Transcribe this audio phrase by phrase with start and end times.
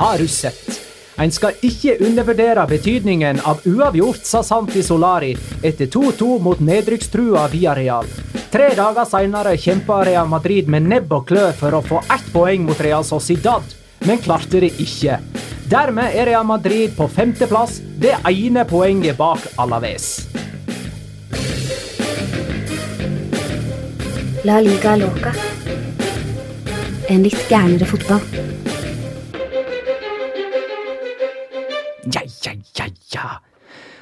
[0.00, 0.80] Har du sett?
[1.20, 8.08] En skal ikke undervurdere betydningen av uavgjort, sa Santi Solari etter 2-2 mot nedrykkstrua Villarreal.
[8.50, 12.64] Tre dager senere kjempa Real Madrid med nebb og klør for å få ett poeng
[12.64, 13.76] mot Real Sociedad,
[14.08, 15.20] men klarte det ikke.
[15.68, 20.30] Dermed er Real Madrid på femteplass, det ene poenget bak Alaves.
[24.42, 25.34] La liga loca.
[27.12, 28.22] En litt gærnere fotball.
[32.08, 33.26] Ja, ja, ja, ja.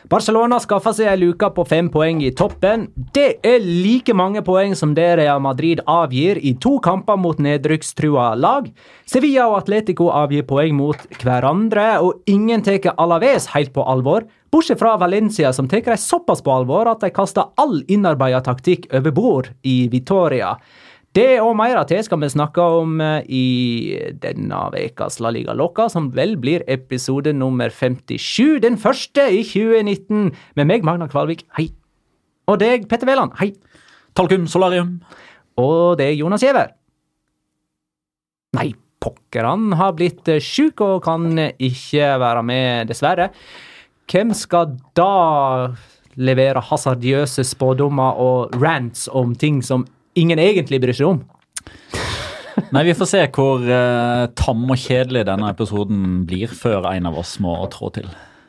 [0.09, 2.87] Barcelona skaffa seg ei luke på fem poeng i toppen.
[3.17, 8.31] Det er like mange poeng som det Real Madrid avgir i to kamper mot nedrykkstrua
[8.39, 8.71] lag.
[9.11, 14.31] Sevilla og Atletico avgir poeng mot hverandre, og ingen tar Alaves helt på alvor.
[14.51, 18.87] Bortsett fra Valencia, som tar dem såpass på alvor at de kaster all innarbeida taktikk
[18.97, 20.55] over bord i Vitoria.
[21.17, 23.47] Det og mer til skal vi snakke om eh, i
[24.23, 28.61] denne ukas La Liga Loca, som vel blir episode nummer 57.
[28.65, 30.33] Den første i 2019.
[30.57, 31.71] Med meg, Magna Kvalvik, hei.
[32.49, 33.53] Og deg, Petter Wæland, hei.
[34.17, 34.99] Talkum solarium.
[35.61, 36.73] Og deg, Jonas Giæver.
[38.57, 38.71] Nei,
[39.03, 43.33] pokker, han har blitt eh, sjuk og kan ikke være med, dessverre.
[44.09, 45.75] Hvem skal da
[46.19, 49.85] levere hasardiøse spådommer og rants om ting som
[50.19, 51.21] ingen egentlig bryr seg om?
[52.75, 57.21] Nei, vi får se hvor uh, tam og kjedelig denne episoden blir før en av
[57.21, 58.09] oss må trå til.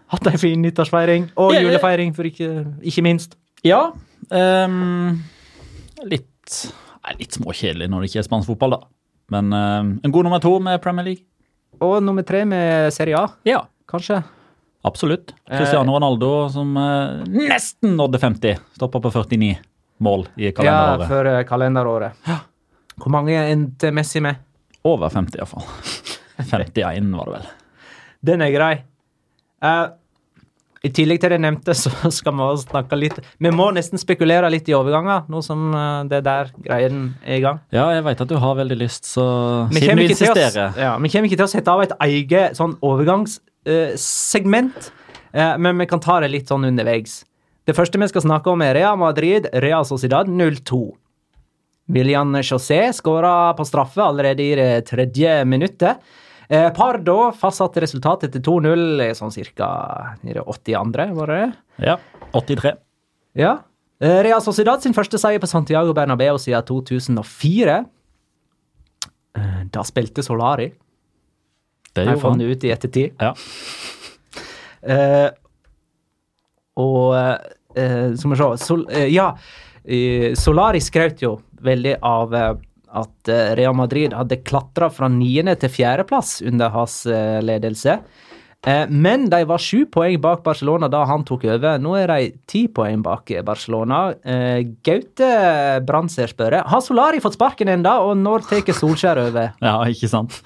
[0.10, 3.36] Hatt ei fin nyttårsfeiring og julefeiring, for ikke, ikke minst.
[3.68, 3.92] Ja.
[4.32, 5.20] Um,
[6.08, 6.56] litt,
[7.20, 8.82] litt småkjedelig når det ikke er spansk fotball, da.
[9.30, 11.28] Men ehm, en god nummer to med Premier League.
[11.86, 14.24] Og nummer tre med Serie A, Ja, kanskje.
[14.82, 15.34] Absolutt.
[15.50, 18.58] Cristiano Ronaldo som eh, nesten nådde 50.
[18.76, 19.58] Stoppa på 49
[20.00, 21.08] mål i Ja, kalenderåret.
[21.08, 22.12] for eh, kalenderåret.
[23.00, 24.36] Hvor mange endte Messi med?
[24.84, 25.64] Over 50, iallfall.
[26.38, 27.48] 51 var det vel.
[28.32, 28.74] Den er grei.
[29.64, 29.90] Uh,
[30.84, 34.48] I tillegg til det nevnte, så skal vi også snakke litt Vi må nesten spekulere
[34.52, 37.60] litt i overganger, nå som eh, det der greien er i gang.
[37.76, 39.26] Ja, jeg veit at du har veldig lyst, så
[39.74, 42.78] Vi siden du insisterer ja, vi kommer ikke til å sette av et eget sånn
[43.66, 47.24] eh, men vi kan ta det litt sånn underveis.
[47.68, 50.80] Det første vi skal snakke om, er Real Madrid, Real Sociedad 0-2.
[51.90, 55.98] William José skåra på straffe allerede i det tredje minuttet.
[56.50, 59.68] Eh, Pardo fastsatte resultatet til 2-0 sånn cirka
[60.26, 61.44] i det 82., var det?
[61.86, 61.98] Ja,
[62.34, 62.74] 83.
[63.38, 63.56] Ja.
[64.02, 67.80] Eh, Real Sociedad sin første seier på Santiago Bernabeu siden 2004.
[69.38, 70.72] Eh, Da spilte Solari.
[71.94, 72.42] Det gjorde han.
[72.42, 73.20] ut i ettertid.
[73.20, 73.34] Ja.
[74.80, 75.28] Eh,
[76.80, 77.18] og
[77.76, 79.26] eh, skal vi se Sol, eh, Ja,
[80.40, 81.34] Solari skrøt jo
[81.68, 82.54] veldig av eh,
[83.00, 88.00] at eh, Real Madrid hadde klatra fra niende til fjerdeplass under hans eh, ledelse.
[88.68, 91.80] Eh, men de var sju poeng bak Barcelona da han tok over.
[91.80, 94.02] Nå er de ti poeng bak Barcelona.
[94.20, 95.30] Eh, Gaute
[95.88, 99.54] Brandser spør har Solari fått sparken ennå, og når tar Solskjær over?
[99.70, 100.42] Ja, ikke sant?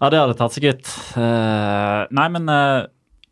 [0.00, 0.94] Ja, det hadde tatt seg ut.
[1.20, 2.48] Eh, nei, men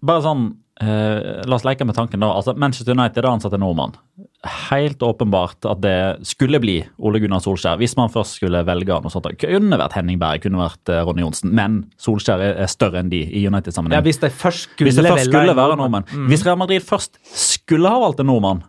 [0.03, 0.51] bare sånn
[0.83, 2.33] La oss leke med tanken, da.
[2.35, 3.93] Altså, Manchester United har ansatt en nordmann.
[4.43, 9.13] Helt åpenbart at det skulle bli Ole Gunnar Solskjær hvis man først skulle velge noe
[9.13, 9.29] sånt.
[9.31, 13.13] Det kunne vært Henning Berg, kunne vært eh, Ronny Johnsen, men Solskjær er, større enn
[13.13, 14.01] de i United-sammenheng.
[14.01, 16.11] Ja, hvis de først skulle Hvis det først skulle være være nordmann.
[16.27, 18.65] Hvis Real Madrid først skulle ha valgt en nordmann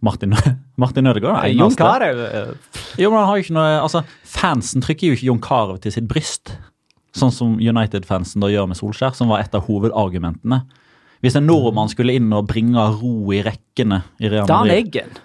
[0.00, 0.34] Martin,
[0.80, 1.74] Martin Ødegaard er den Jon.
[1.76, 2.54] Carew eh,
[3.02, 5.94] Jo, men han har jo ikke noe Altså, Fansen trykker jo ikke Jon Carew til
[5.94, 6.54] sitt bryst,
[7.16, 10.62] sånn som United-fansen da gjør med Solskjær, som var et av hovedargumentene.
[11.20, 15.18] Hvis en nordmann skulle inn og bringe ro i rekkene i Real Madrid Dan Eggen.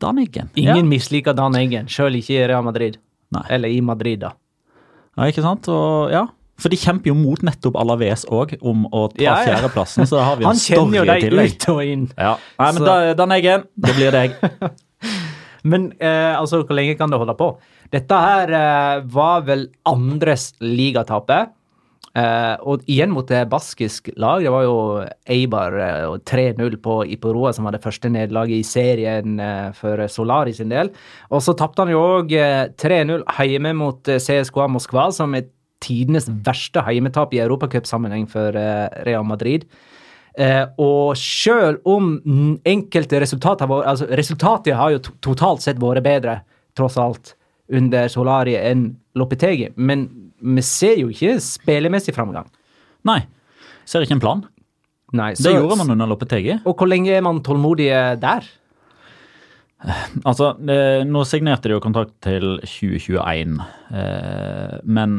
[0.00, 0.48] Dan Eggen.
[0.60, 2.96] Ingen misliker Dan Eggen, sjøl ikke i Real Madrid.
[3.36, 3.44] Nei.
[3.52, 4.32] Eller i Madrid, da.
[5.16, 5.68] Ja, ikke sant?
[5.72, 6.24] Og, ja.
[6.60, 9.50] For de kjemper jo mot nettopp Alaves òg, om å ta Ja, ja.
[9.50, 11.52] fjerdeplassen, så da har vi en Han kjenner jo story i tillegg.
[11.56, 12.06] ut og inn.
[12.16, 12.30] Ja.
[12.62, 14.36] Nei, men da, Dan Eggen, det blir deg.
[15.66, 17.48] Men eh, altså, hvor lenge kan det holde på?
[17.90, 21.50] Dette her eh, var vel andres ligatapet.
[22.16, 24.40] Eh, og igjen mot det baskisk lag.
[24.44, 24.76] Det var jo
[25.28, 30.00] Eibar eh, og 3-0 på Iporoa, som var det første nederlaget i serien eh, for
[30.08, 30.92] Solari sin del.
[31.28, 35.50] Og så tapte han jo òg eh, 3-0 hjemme mot CSKA Moskva, som er
[35.84, 38.56] tidenes verste heimetap i europacupsammenheng for
[39.04, 39.66] Real Madrid.
[40.80, 42.14] Og selv om
[42.66, 46.38] enkelte resultater har altså Resultatet har jo totalt sett vært bedre,
[46.76, 47.34] tross alt,
[47.68, 50.08] under Solari enn Lopetegi, men
[50.46, 52.46] vi ser jo ikke spillemessig framgang.
[53.06, 53.22] Nei.
[53.86, 54.44] Ser ikke en plan.
[55.16, 56.56] Nei, Det gjorde man under Loppetegi.
[56.66, 57.90] Og hvor lenge er man tålmodig
[58.22, 58.46] der?
[60.26, 63.58] Altså, eh, nå signerte de jo kontrakt til 2021,
[63.92, 65.18] eh, men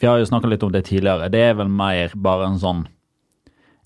[0.00, 1.30] vi har jo snakka litt om det tidligere.
[1.32, 2.82] Det er vel mer bare en sånn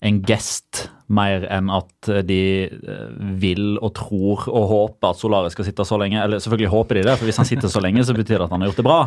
[0.05, 3.09] en gest, mer enn at de eh,
[3.41, 6.19] vil og tror og håper at Solaris skal sitte så lenge.
[6.21, 8.53] Eller selvfølgelig håper de det, for hvis han sitter så lenge, så betyr det at
[8.53, 8.99] han har gjort det bra.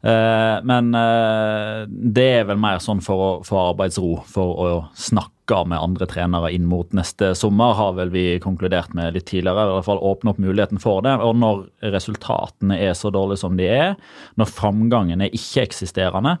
[0.00, 5.64] Eh, men eh, det er vel mer sånn for å få arbeidsro, for å snakke
[5.66, 9.66] med andre trenere inn mot neste sommer, har vel vi konkludert med litt tidligere.
[9.66, 11.16] I hvert fall åpne opp muligheten for det.
[11.24, 11.66] Og når
[11.96, 13.96] resultatene er så dårlige som de er,
[14.38, 16.38] når framgangen er ikke-eksisterende,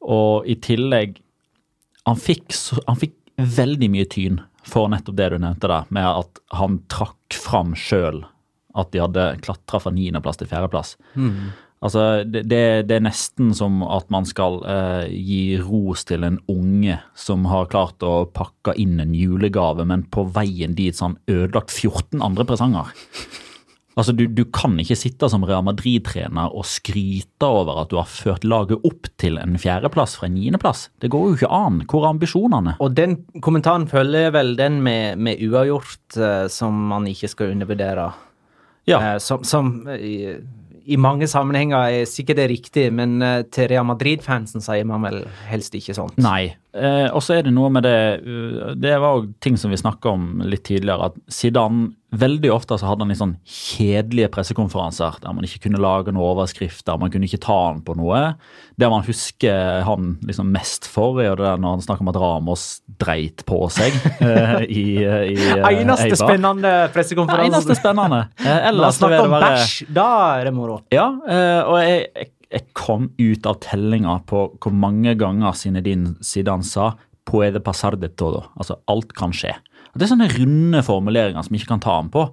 [0.00, 1.18] og i tillegg
[2.08, 2.54] han fikk,
[2.86, 7.36] han fikk veldig mye tyn for nettopp det du nevnte der, med at han trakk
[7.36, 8.24] fram sjøl
[8.78, 10.94] at de hadde klatra fra niendeplass til fjerdeplass.
[11.80, 16.98] Altså, det, det, er nesten som at man skal eh, gi ros til en unge
[17.16, 21.38] som har klart å pakke inn en julegave, men på veien dit så har han
[21.38, 22.92] ødelagt 14 andre presanger.
[23.98, 28.08] Altså, du, du kan ikke sitte som Real Madrid-trener og skryte over at du har
[28.08, 30.86] ført laget opp til en fjerdeplass fra en niendeplass.
[31.02, 31.82] Det går jo ikke an.
[31.90, 32.76] Hvor er ambisjonene?
[32.80, 38.10] Og den kommentaren følger vel den med, med uavgjort, eh, som man ikke skal undervurdere.
[38.88, 40.40] Ja, Eh, som som eh,
[40.90, 45.22] i, mange sammenhenger er sikkert det riktig, men eh, til Real Madrid-fansen sier man vel
[45.50, 46.18] helst ikke sånt.
[46.20, 46.52] Nei.
[46.70, 49.78] Eh, og så er det noe med det uh, Det var òg ting som vi
[49.80, 55.20] snakka om litt tidligere, at Zidane veldig ofte så hadde han litt sånn kjedelige pressekonferanser
[55.22, 58.32] der man ikke kunne lage noen overskrifter, man kunne ikke ta han på noe.
[58.78, 62.10] Det man husker han liksom mest for, er jo det der når han snakker om
[62.10, 62.64] at Ramos
[63.02, 63.94] dreit på seg
[64.26, 66.22] eh, i, i eh, Eneste Eibar.
[66.24, 67.50] spennende pressekonferanse.
[67.52, 68.24] eneste spennende.
[68.40, 69.72] Eh, ellers når han snakker er om bæsj.
[69.94, 70.80] Da er det moro.
[70.90, 76.16] ja, eh, og jeg, jeg, jeg kom ut av tellinga på hvor mange ganger Zinedine
[76.24, 76.92] Zidane sa
[77.30, 78.40] Puede pasar de todo.
[78.58, 79.52] Altså, alt kan skje.
[79.92, 82.24] Og Det er sånne runde formuleringer som vi ikke kan ta ham på.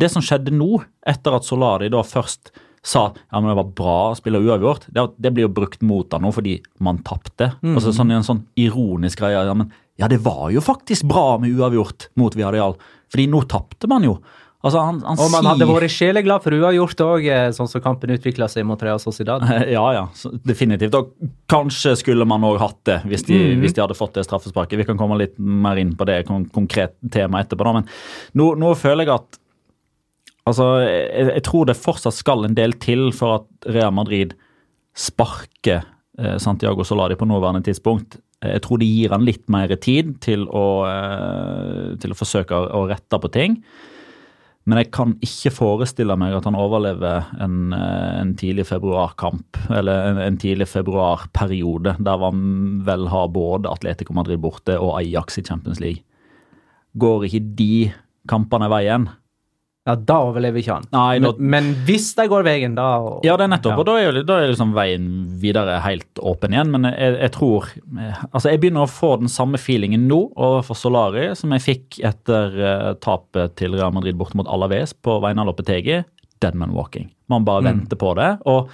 [0.00, 3.96] Det som skjedde nå, etter at Solari da først sa ja, men det var bra
[4.08, 7.50] å spille uavgjort, det, det blir jo brukt mot ham nå fordi man tapte.
[7.74, 9.42] Og så sånn en sånn ironisk greie.
[9.44, 9.68] Ja, men
[10.00, 12.78] ja, det var jo faktisk bra med uavgjort mot Viadial,
[13.12, 14.16] fordi nå tapte man jo.
[14.60, 17.26] Altså, han, han man hadde sier- vært sjeleglad for uavgjort òg,
[17.56, 19.40] sånn som kampen utvikla seg mot Real Sociedad.
[19.76, 20.02] Ja, ja,
[20.44, 20.94] definitivt.
[20.98, 21.14] Og
[21.48, 24.76] kanskje skulle man òg hatt det, hvis de, hvis de hadde fått det straffesparket.
[24.82, 27.72] Vi kan komme litt mer inn på det kon konkret tema etterpå, da.
[27.78, 27.88] Men
[28.36, 29.40] nå, nå føler jeg at
[30.48, 34.32] Altså, jeg, jeg tror det fortsatt skal en del til for at Real Madrid
[34.96, 35.82] sparker
[36.18, 38.16] eh, Santiago Solari på nåværende tidspunkt.
[38.42, 42.56] Eh, Jeg tror det gir han litt mer tid til å, eh, til å forsøke
[42.56, 43.60] å, å rette på ting.
[44.70, 50.12] Men jeg kan ikke forestille meg at han overlever en, eh, en tidlig februarkamp, eller
[50.12, 55.44] en, en tidlig februarperiode, der man vel har både Atletico Madrid borte og Ajax i
[55.48, 56.04] Champions League.
[57.02, 57.72] Går ikke de
[58.30, 59.08] kampene veien?
[59.90, 60.84] Ja, da overlever ikke han.
[60.94, 62.86] Nei, men, da, men hvis de går veien, da
[63.26, 63.74] ja, det er nettopp.
[63.74, 63.78] Ja.
[63.82, 65.08] Og da er, da er liksom veien
[65.42, 66.70] videre helt åpen igjen.
[66.74, 70.78] Men jeg, jeg tror eh, Altså, jeg begynner å få den samme feelingen nå overfor
[70.78, 75.42] Solari som jeg fikk etter uh, tapet til Real Madrid borte mot Alaves på vegne
[75.42, 76.02] av Lopetegi.
[76.40, 77.10] Dead man walking.
[77.32, 78.30] Man bare venter på det.
[78.48, 78.70] Og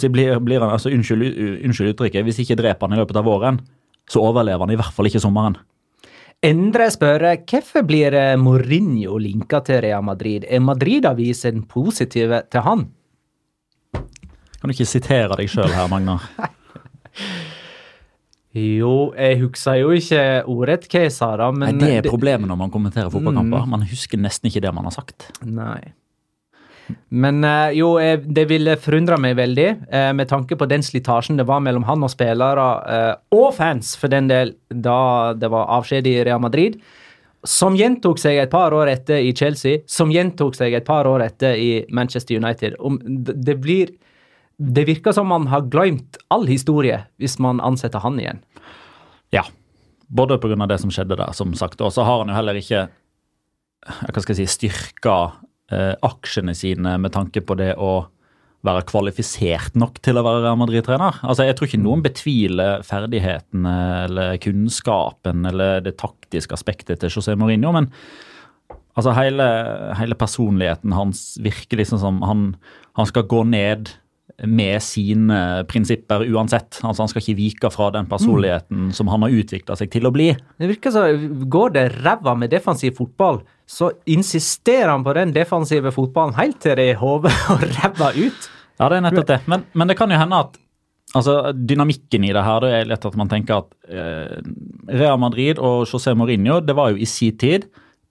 [0.00, 1.24] si, blir, blir han, altså Unnskyld,
[1.64, 2.26] unnskyld uttrykket.
[2.28, 3.62] Hvis ikke dreper han i løpet av våren,
[4.10, 5.56] så overlever han i hvert fall ikke sommeren.
[6.44, 10.44] Endre spør hvorfor blir eh, Mourinho linka til Real Madrid?
[10.48, 12.86] Er Madrid-avisen positive til han?
[13.96, 16.28] Kan du ikke sitere deg sjøl her, Magnar?
[18.56, 22.48] Jo, jeg husker jo ikke ordrett hva jeg sa, da, Men Nei, Det er problemet
[22.48, 23.66] når man kommenterer fotballkamper.
[23.66, 23.72] Mm.
[23.74, 25.26] Man husker nesten ikke det man har sagt.
[25.44, 25.92] Nei.
[27.08, 31.46] Men eh, jo, det ville forundra meg veldig, eh, med tanke på den slitasjen det
[31.48, 36.06] var mellom han og spillere, eh, og fans for den del, da det var avskjed
[36.10, 36.78] i Real Madrid.
[37.46, 41.22] Som gjentok seg et par år etter i Chelsea, som gjentok seg et par år
[41.26, 42.78] etter i Manchester United.
[43.18, 43.94] Det blir
[44.58, 48.38] Det virker som man har glemt all historie hvis man ansetter han igjen.
[49.30, 49.42] Ja.
[50.08, 50.66] Både pga.
[50.66, 51.80] det som skjedde der, som sagt.
[51.80, 52.86] Og så har han jo heller ikke
[53.84, 55.16] hva skal jeg si, styrka
[55.66, 58.06] aksjene sine med tanke på det å
[58.66, 61.20] være kvalifisert nok til å være Real Madrid-trener.
[61.26, 63.74] Altså, Jeg tror ikke noen betviler ferdighetene
[64.06, 67.90] eller kunnskapen eller det taktiske aspektet til José Mourinho, men
[68.96, 69.46] altså hele,
[69.98, 72.48] hele personligheten hans virker liksom som han,
[72.98, 73.92] han skal gå ned
[74.44, 76.80] med sine prinsipper uansett.
[76.82, 80.12] Altså Han skal ikke vike fra den personligheten som han har utvikla seg til å
[80.12, 80.32] bli.
[80.60, 81.06] Det virker så,
[81.48, 86.76] Går det ræva med defensiv fotball, så insisterer han på den defensive fotballen helt til
[86.78, 88.46] det er hodet og ræva ut.
[88.76, 89.40] Ja, det er nettopp det.
[89.50, 90.62] Men, men det kan jo hende at
[91.14, 94.40] Altså, Dynamikken i det her det er lett at man tenker at eh,
[94.90, 97.68] Real Madrid og José Mourinho det var jo i sin tid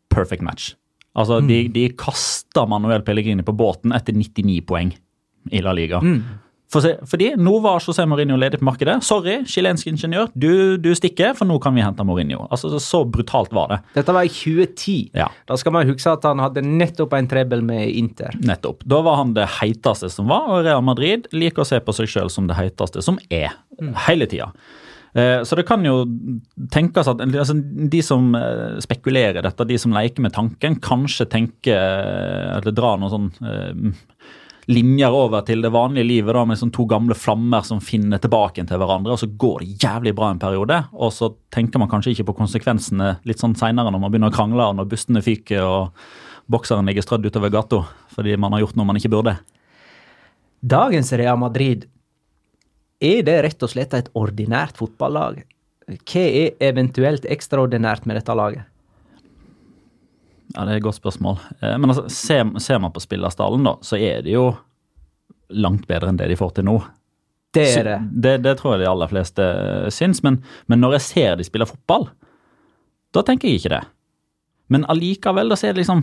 [0.09, 0.71] perfect match.
[1.13, 4.95] Altså, De, de kasta Manuel Pellegrini på båten etter 99 poeng
[5.51, 5.99] i La Liga.
[6.01, 8.97] Se, fordi nå var José Mourinho ledig på markedet.
[9.05, 12.47] Sorry, chilensk ingeniør, du, du stikker, for nå kan vi hente Mourinho.
[12.49, 13.79] Altså, Så, brutalt var det.
[13.95, 15.11] Dette var i 2010.
[15.15, 15.29] Ja.
[15.47, 18.33] Da skal man huske at han hadde nettopp en trebbel med Inter.
[18.43, 18.83] Nettopp.
[18.89, 22.09] Da var han det heiteste som var, og Real Madrid liker å se på seg
[22.11, 23.53] sjøl som det heiteste som er.
[24.07, 24.49] Hele tida.
[25.15, 26.01] Eh, Så det kan jo
[26.73, 31.77] tenkes at altså, de som eh, spekulerer dette, de som leker med tanken, kanskje tenker
[31.77, 33.93] eh, Eller drar noen sånn eh,
[34.71, 38.65] linjer over til det vanlige livet da, med sånn to gamle flammer som finner tilbake
[38.65, 40.79] til hverandre, og så går det jævlig bra en periode.
[40.93, 44.35] Og så tenker man kanskje ikke på konsekvensene litt sånn seinere når man begynner å
[44.35, 46.05] krangle, og når bustene fyker og
[46.51, 47.81] bokseren ligger strødd utover gata
[48.13, 49.35] fordi man har gjort noe man ikke burde.
[50.65, 51.85] Dagens Real Madrid,
[53.01, 55.43] er det rett og slett et ordinært fotballag?
[55.85, 58.65] Hva er eventuelt ekstraordinært med dette laget?
[60.55, 61.39] Ja, Det er et godt spørsmål.
[61.61, 64.53] Eh, Men altså, ser, ser man på spillerstallen, da, så er det jo
[65.49, 66.79] langt bedre enn det de får til nå.
[67.55, 67.97] Det er det.
[68.23, 71.45] Det, det tror jeg de aller fleste eh, syns, men, men når jeg ser de
[71.47, 72.09] spiller fotball,
[73.15, 73.83] da tenker jeg ikke det.
[74.73, 76.01] Men allikevel, da ser det liksom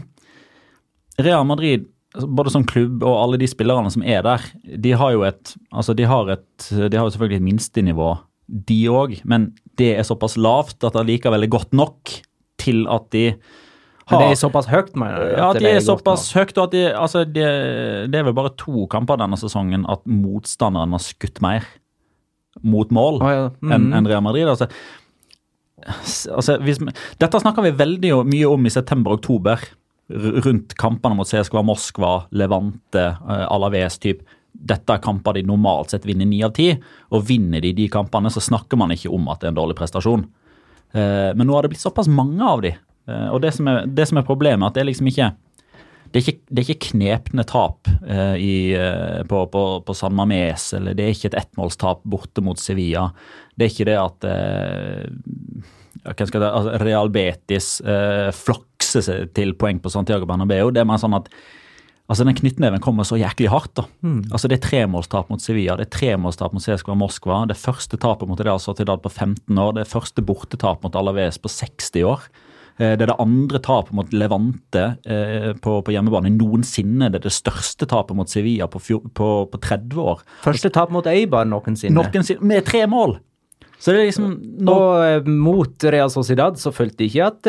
[1.20, 4.44] Real Madrid, altså, både som klubb og alle de spillerne som er der,
[4.80, 8.12] de har jo et Altså, de har, et, de har jo selvfølgelig et minstenivå,
[8.68, 12.10] de òg, men det er såpass lavt at det allikevel er godt nok
[12.60, 13.26] til at de
[14.12, 15.28] Men det er såpass høyt, mener du?
[15.32, 17.44] ja, at de det er såpass høyt, og at de, altså, de,
[18.12, 21.66] det er vel bare to kamper denne sesongen at motstanderen har skutt mer
[22.60, 23.46] mot mål Å, ja.
[23.72, 24.50] enn en Real Madrid.
[24.52, 24.68] Altså,
[26.32, 26.82] altså, hvis,
[27.22, 29.64] dette snakker vi veldig mye om i september-oktober,
[30.12, 34.20] rundt kampene mot CSKA Moskva, Levante, uh, Alaves typ.
[34.52, 36.68] Dette er kamper de normalt sett vinner ni av ti,
[37.14, 39.78] og vinner de de kampene, så snakker man ikke om at det er en dårlig
[39.78, 40.26] prestasjon.
[40.92, 42.74] Eh, men nå har det blitt såpass mange av de.
[43.12, 45.32] Eh, og det som, er, det som er problemet, at det er liksom ikke
[46.12, 50.12] det er ikke, det er ikke knepne tap eh, i, eh, på, på, på San
[50.16, 53.06] Mames, eller det er ikke et ettmålstap borte mot Sevilla.
[53.56, 55.70] Det er ikke det at eh,
[56.04, 60.68] det, altså Real Betis eh, flakser seg til poeng på Santiago Bernabeu.
[60.74, 61.32] Det er mer sånn at
[62.12, 63.72] altså den knyttneven kommer så jæklig hardt.
[63.80, 63.88] da.
[64.34, 67.46] Altså Det er tremålstap mot Sevilla, det er tremålstap mot CSKA Moskva.
[67.48, 71.40] Det første tapet mot Real Sociedad på 15 år, det er første bortetap mot Alaves
[71.40, 72.28] på 60 år.
[72.78, 77.10] Eh, Det er det andre tapet mot Levante eh, på, på hjemmebane noensinne.
[77.12, 78.80] Det er det største tapet mot Sevilla på,
[79.12, 80.22] på, på 30 år.
[80.44, 81.94] Første tap mot Eibar noensinne.
[81.98, 83.18] Noensinne, med tre mål!
[83.82, 87.48] Så det er liksom nå, Og eh, mot Real Sociedad så følte jeg ikke at,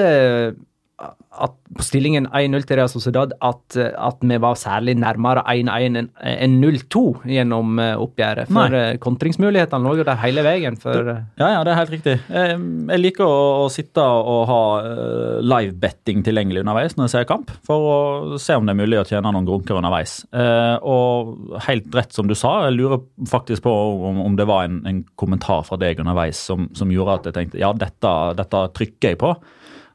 [1.33, 5.97] at på stillingen 1-0 til Real Sociedad at, eh, at vi var særlig nærmere 1-1
[5.97, 8.51] enn enn 0-2 gjennom eh, oppgjøret.
[8.53, 8.81] For Nei.
[8.93, 10.77] eh, kontringsmulighetene lå jo der hele veien.
[10.79, 12.15] For eh, Ja, ja, det er helt riktig.
[12.29, 12.59] Jeg,
[12.93, 17.49] Jeg liker å, å sitte og ha eh, live-betting tilgjengelig underveis når jeg ser kamp,
[17.65, 20.19] for å se om det er mulig å tjene noen grunker underveis.
[20.31, 23.73] Eh, Og helt rett som du sa, jeg lurer faktisk på
[24.11, 27.37] om, om det var en, en kommentar fra deg underveis som, som gjorde at jeg
[27.39, 29.33] tenkte ja, dette, dette trykker jeg på.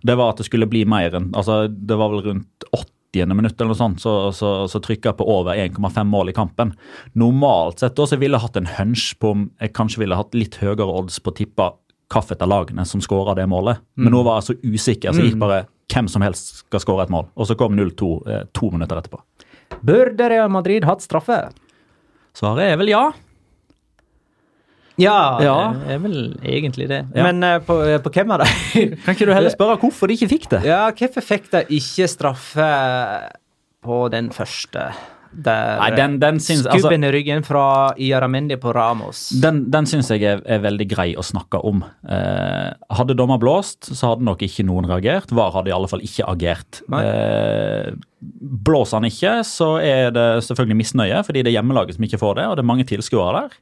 [0.08, 3.34] Det var at det skulle bli mer enn altså Det var vel rundt 80.
[3.34, 6.74] minutt eller noe sånt, så, så, så trykka på over 1,5 mål i kampen.
[7.18, 10.36] Normalt sett da så ville jeg hatt en hunch på om jeg kanskje ville hatt
[10.36, 11.70] litt høyere odds på å tippe
[12.08, 13.80] hvilket av lagene som skåra det målet.
[14.00, 15.62] Men nå var jeg så usikker, så jeg gikk bare
[15.92, 17.28] hvem som helst skal skåre et mål.
[17.36, 19.20] Og så kom 0-2 eh, to minutter etterpå.
[19.80, 21.48] burde Real Madrid hatt straffe?
[22.36, 23.08] Svaret er vel ja.
[24.98, 25.56] Ja, Ja.
[25.78, 27.04] det er vel egentlig det.
[27.14, 27.26] Ja.
[27.28, 28.96] Men uh, på, eh, på hvem av dem?
[29.04, 30.64] Kan ikke du heller spørre hvorfor de ikke fikk det?
[30.66, 32.72] ja, hvorfor fikk de ikke straffe
[33.84, 34.90] på den første?
[35.28, 39.26] Der Nei, den, den syns altså, skubben i ryggen fra Iaramendi på Ramos.
[39.42, 41.82] Den, den syns jeg er, er veldig grei å snakke om.
[42.08, 45.30] Eh, hadde dommer blåst, så hadde nok ikke noen reagert.
[45.36, 46.80] VAR hadde i alle fall ikke agert.
[46.96, 47.92] Eh,
[48.64, 52.40] blåser han ikke, så er det selvfølgelig misnøye, fordi det er hjemmelaget som ikke får
[52.40, 53.60] det, og det er mange tilskuere der.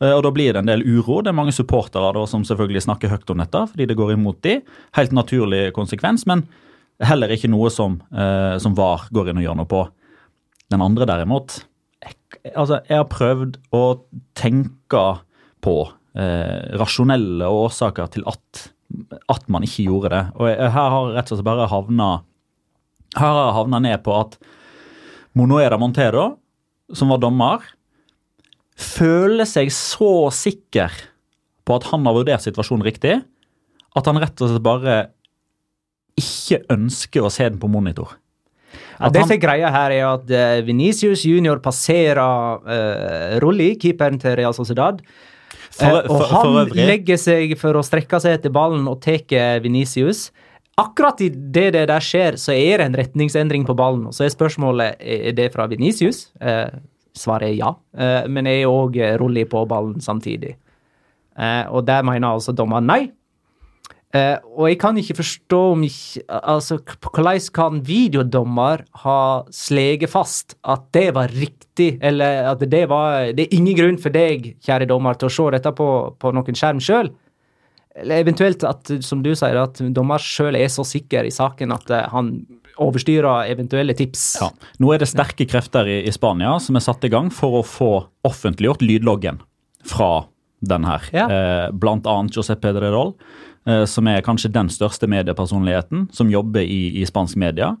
[0.00, 1.20] Eh, og Da blir det en del uro.
[1.22, 4.40] Det er mange supportere da, som selvfølgelig snakker høyt om dette, fordi det går imot
[4.46, 4.60] de.
[4.96, 6.46] Helt naturlig konsekvens, men
[7.00, 9.88] heller ikke noe som, eh, som VAR går inn og gjør noe på.
[10.70, 11.64] Den andre derimot
[12.00, 12.14] jeg,
[12.54, 13.84] altså, jeg har prøvd å
[14.38, 15.04] tenke
[15.64, 15.76] på
[16.16, 18.70] eh, rasjonelle årsaker til at,
[19.28, 20.22] at man ikke gjorde det.
[20.38, 22.08] Og jeg, her har jeg rett og slett bare havna
[23.18, 24.38] Her har jeg havna ned på at
[25.34, 26.38] Monoeda Montero,
[26.94, 27.62] som var dommer,
[28.80, 30.94] føler seg så sikker
[31.68, 33.20] på at han har vurdert situasjonen riktig,
[33.90, 34.98] at han rett og slett bare
[36.20, 38.16] ikke ønsker å se den på monitor.
[39.00, 42.20] Ja, det som er greia her, er at uh, Venicius junior passerer
[42.66, 45.00] uh, Rulli, keeperen til Real Sociedad.
[45.70, 50.28] For- for, og han legger seg for å strekke seg etter ballen og tar Venicius.
[50.80, 54.06] Akkurat idet det der skjer, så er det en retningsendring på ballen.
[54.08, 56.30] Og så er spørsmålet er det fra Venicius.
[56.40, 56.68] Eh,
[57.16, 57.70] svaret er ja.
[58.26, 60.56] men men er òg rolig på ballen samtidig?
[61.40, 63.00] Eh, og der mener altså dommeren nei.
[64.10, 69.20] Eh, og jeg kan ikke forstå om ikke Altså, hvordan kan videodommer ha
[69.54, 74.10] sleget fast at det var riktig, eller at det var Det er ingen grunn for
[74.10, 77.12] deg, kjære dommer, til å se dette på, på noen skjerm sjøl?
[77.94, 81.90] Eller eventuelt at, som du sier, at dommer sjøl er så sikker i saken at
[81.90, 82.34] eh, han
[82.80, 84.24] overstyrer eventuelle tips.
[84.40, 84.50] Ja.
[84.80, 87.66] Nå er det sterke krefter i, i Spania som er satt i gang for å
[87.66, 87.92] få
[88.26, 89.40] offentliggjort lydloggen
[89.86, 90.26] fra
[90.60, 91.06] den her.
[91.14, 91.26] Ja.
[91.30, 93.14] Eh, blant annet Josep Pedrerol,
[93.66, 97.74] eh, som er kanskje den største mediepersonligheten som jobber i, i spansk media.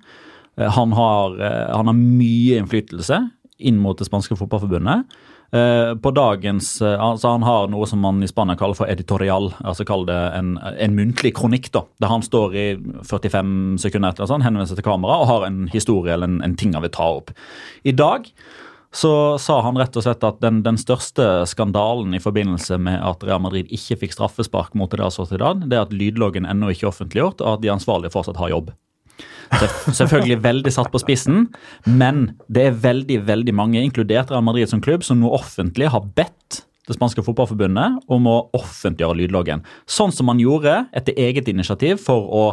[0.56, 3.20] Eh, han, har, eh, han har mye innflytelse
[3.60, 5.04] inn mot det spanske fotballforbundet.
[5.52, 9.50] Eh, på dagens, eh, altså Han har noe som man i Spania kaller for editorial,
[9.66, 11.72] altså kall det en, en muntlig kronikk.
[11.74, 12.66] da, Der han står i
[13.02, 16.54] 45 sekunder etter sånn, henvender seg til kamera og har en historie eller en, en
[16.54, 17.34] ting han vil ta opp.
[17.82, 18.30] I dag
[18.94, 23.22] så sa han rett og slett at den, den største skandalen i forbindelse med at
[23.26, 26.94] Real Madrid ikke fikk straffespark mot Real Sociedad, det er at lydloggen ennå ikke er
[26.94, 28.72] offentliggjort, og at de ansvarlige fortsatt har jobb.
[29.50, 31.48] Selv- Selvfølgelig veldig satt på spissen,
[31.86, 36.04] men det er veldig veldig mange, inkludert Real Madrid som klubb, som nå offentlig har
[36.16, 39.62] bedt det spanske fotballforbundet om å offentliggjøre lydloggen.
[39.86, 42.44] Sånn som man gjorde etter eget initiativ for å,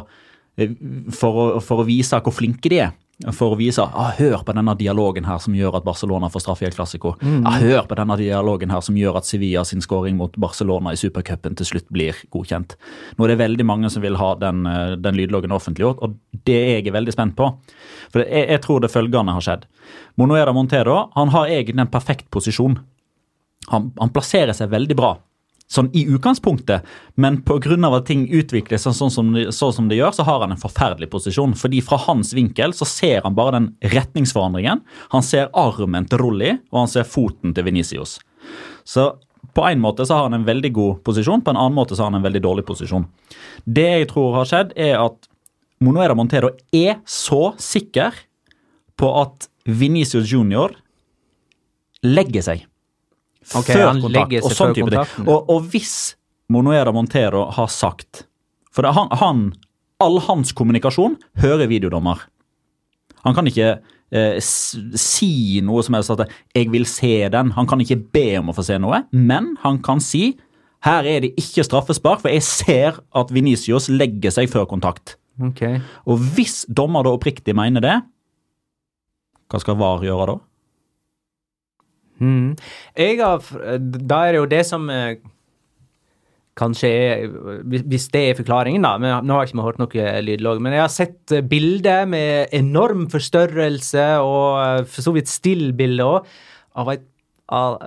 [1.17, 2.91] for å, for å vise hvor flinke de er.
[3.33, 6.59] For å vise ah, hør på denne dialogen her som gjør at Barcelona får straff
[6.61, 7.15] i El Clásico.
[7.49, 10.99] Ah, hør på denne dialogen her som gjør at Sevilla sin skåring mot Barcelona i
[11.01, 12.75] supercupen til slutt blir godkjent.
[13.17, 16.59] Nå er det veldig mange som vil ha den, eh, den lydloggen offentliggjort, og det
[16.59, 17.49] er jeg veldig spent på.
[18.13, 19.65] For jeg, jeg tror det følgende har skjedd.
[20.21, 22.77] Monoeda Montero han har egentlig en perfekt posisjon.
[23.73, 25.15] Han, han plasserer seg veldig bra
[25.67, 27.75] sånn i utgangspunktet, men pga.
[27.97, 30.61] at ting utvikles sånn, sånn, som det, sånn som det gjør, så har han en
[30.61, 31.55] forferdelig posisjon.
[31.55, 34.81] Fordi fra hans vinkel så ser han bare den retningsforandringen.
[35.11, 38.17] Han ser armen til Rolli, og han ser foten til Venicius.
[38.87, 39.11] Så
[39.53, 42.05] på en måte så har han en veldig god posisjon, på en annen måte så
[42.05, 43.07] har han en veldig dårlig posisjon.
[43.65, 45.27] Det jeg tror har skjedd, er at
[45.83, 48.15] Monoeda Montero er så sikker
[48.97, 50.73] på at Venicius Junior
[52.05, 52.65] legger seg
[53.55, 54.39] Ok, før han kontakt.
[54.43, 55.27] og sånn type ting.
[55.27, 56.15] Og, og hvis
[56.51, 58.25] Monoera Montero har sagt
[58.75, 59.45] For han, han,
[60.03, 62.19] all hans kommunikasjon hører videodommer.
[63.25, 63.71] Han kan ikke
[64.13, 67.53] eh, si noe som helst at 'jeg vil se den'.
[67.57, 70.37] Han kan ikke be om å få se noe, men han kan si
[70.85, 75.15] 'her er det ikke straffespark, for jeg ser at Venicius legger seg før kontakt'.
[75.41, 75.81] Okay.
[76.05, 78.01] Og hvis dommer da oppriktig mener det,
[79.49, 80.37] hva skal VAR gjøre da?
[82.19, 82.55] Mhm.
[82.97, 83.41] Jeg har,
[83.79, 85.15] da er det jo det som eh,
[86.57, 87.27] kanskje er
[87.63, 88.97] hvis- det er forklaringen, da.
[88.97, 90.59] Men nå har jeg ikke hørt noe lydlogg.
[90.61, 96.03] Men jeg har sett eh, bilder med enorm forstørrelse, og eh, for så vidt stillbilde
[96.03, 96.25] òg,
[96.77, 96.89] av,
[97.49, 97.77] av,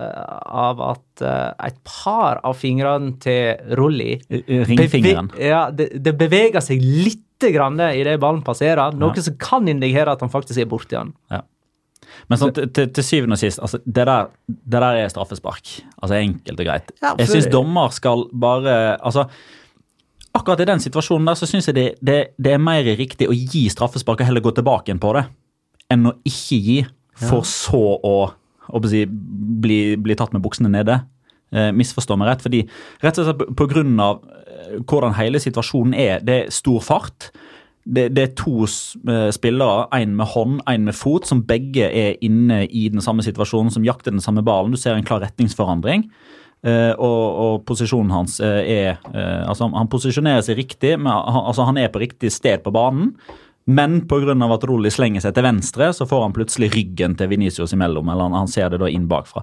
[0.45, 1.21] av at
[1.67, 5.29] et par av fingrene til Rolli Ringfingeren.
[5.31, 10.11] Beve- Ja, det, det beveger seg lite grann idet ballen passerer, noe som kan indikere
[10.15, 11.13] at han faktisk er borti den.
[11.31, 11.41] Ja.
[12.29, 15.71] Men sånn, til, til, syvende og sist, altså, det, der, det der er straffespark.
[16.01, 16.91] Altså Enkelt og greit.
[17.01, 19.27] Ja, Jeg syns dommer skal bare altså,
[20.33, 23.33] Akkurat i den situasjonen der så syns jeg det, det, det er mer riktig å
[23.35, 25.25] gi straffespark og heller gå tilbake på det,
[25.91, 26.77] enn å ikke gi,
[27.19, 28.13] for så å,
[28.71, 31.01] å si, bli, bli tatt med buksene nede.
[31.51, 32.45] Eh, misforstå meg rett.
[32.45, 32.61] fordi
[33.03, 36.23] rett og slett på- på grunn av eh, hvordan hele situasjonen er.
[36.23, 37.27] Det er stor fart.
[37.85, 42.19] Det, det er to eh, spillere, én med hånd, én med fot, som begge er
[42.21, 44.73] inne i den samme situasjonen, som jakter den samme ballen.
[44.73, 46.09] Du ser en klar retningsforandring.
[46.61, 51.39] Uh, og, og posisjonen hans uh, er uh, Altså, han- posisjonerer seg riktig, men han,
[51.49, 53.15] altså, han er på riktig sted på banen.
[53.65, 54.35] Men pga.
[54.53, 58.09] at Rolli slenger seg til venstre, så får han plutselig ryggen til Venicius imellom.
[58.13, 59.41] Eller han, han ser det da inn bakfra.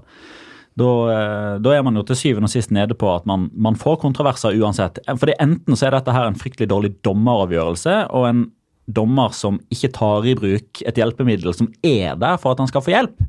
[0.79, 3.79] Da, eh, da er man jo til syvende og sist nede på at man, man
[3.79, 5.01] får kontroverser uansett.
[5.09, 8.47] Fordi Enten så er dette her en fryktelig dårlig dommeravgjørelse, og en
[8.89, 12.85] dommer som ikke tar i bruk et hjelpemiddel som er der for at han skal
[12.85, 13.21] få hjelp.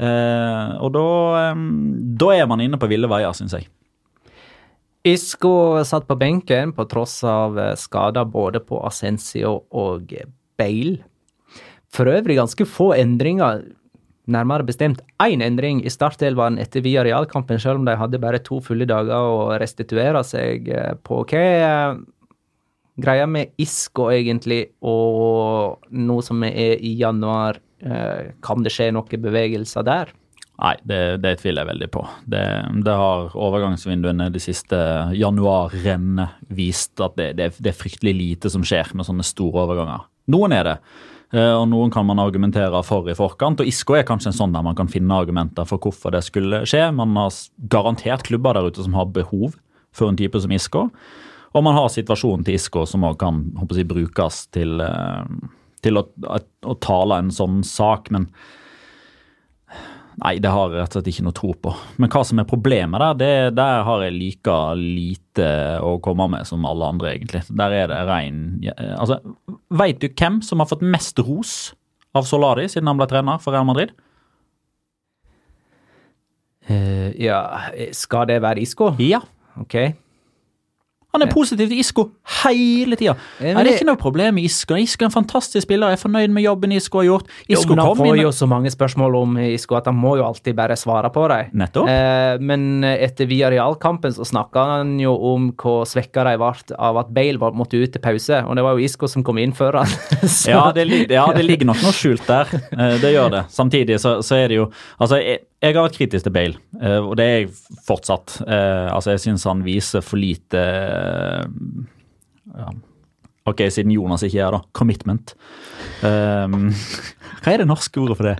[0.00, 1.06] Eh, og da,
[1.42, 1.62] eh,
[2.20, 3.68] da er man inne på ville veier, syns jeg.
[5.04, 10.14] Isco satt på benken på tross av eh, skader både på Ascencio og
[10.58, 11.02] Bale.
[11.92, 13.66] For øvrig ganske få endringer,
[14.30, 18.60] nærmere bestemt én endring i startelveren etter via realkampen, selv om de hadde bare to
[18.62, 21.22] fulle dager å restituere seg eh, på.
[21.26, 21.98] Hva,
[23.02, 28.92] greia med Isco, egentlig, og nå som vi er i januar, eh, kan det skje
[28.94, 30.12] noen bevegelser der?
[30.62, 32.02] Nei, det, det tviler jeg veldig på.
[32.30, 32.42] Det,
[32.86, 34.78] det har overgangsvinduene de siste
[35.16, 40.04] januarrennene vist at det, det, er fryktelig lite som skjer med sånne store overganger.
[40.30, 40.76] Noen er det,
[41.32, 43.62] og noen kan man argumentere for i forkant.
[43.62, 46.64] og Isco er kanskje en sånn der man kan finne argumenter for hvorfor det skulle
[46.68, 46.90] skje.
[46.92, 47.32] Man har
[47.72, 49.56] garantert klubber der ute som har behov
[49.96, 50.90] for en type som Isco.
[51.52, 53.42] Og man har situasjonen til Isco som også kan
[53.76, 55.24] jeg, brukes til, eh,
[55.84, 58.10] til å, å tale en sånn sak.
[58.10, 58.28] men
[60.20, 61.72] Nei, det har jeg rett og slett ikke noe tro på.
[62.02, 65.48] Men hva som er problemet der, det, der har jeg like lite
[65.80, 67.44] å komme med som alle andre, egentlig.
[67.48, 68.42] Der er det rein
[68.76, 69.18] Altså,
[69.72, 71.72] veit du hvem som har fått mest ros
[72.12, 73.94] av Solari siden han ble trener for Real Madrid?
[76.68, 77.40] Uh, ja,
[77.96, 78.92] skal det være Isco?
[79.02, 79.22] Ja.
[79.60, 79.80] Ok.
[81.12, 82.06] Han er positiv til Isco
[82.42, 83.12] hele tida.
[83.38, 84.74] Det er ikke noe problem med Isco.
[84.80, 85.92] Isco er en fantastisk spiller.
[85.92, 87.26] Jeg er fornøyd med jobben Isco har gjort.
[87.52, 90.24] Jo, men han får inn jo så mange spørsmål om Isco at han må jo
[90.24, 91.50] alltid bare svare på dem.
[91.84, 97.12] Eh, men etter Villarreal-kampen så snakka han jo om hvor svekka de ble av at
[97.12, 99.86] Bale måtte ut til pause, og det var jo Isco som kom inn før han.
[100.26, 102.48] Så- Ja det, ja, det ligger nok noe skjult der.
[102.72, 103.44] Eh, Det gjør det.
[103.52, 106.98] Samtidig så, så er det jo Altså, jeg, jeg har vært kritisk til Bale, eh,
[106.98, 107.52] og det er jeg
[107.86, 108.40] fortsatt.
[108.42, 111.44] Eh, Altså, jeg syns han viser for lite eh,
[112.52, 112.72] ja.
[113.46, 114.60] Ok, siden Jonas ikke er da.
[114.74, 115.34] Commitment.
[116.02, 116.70] Um,
[117.42, 118.36] hva er det norske ordet for det?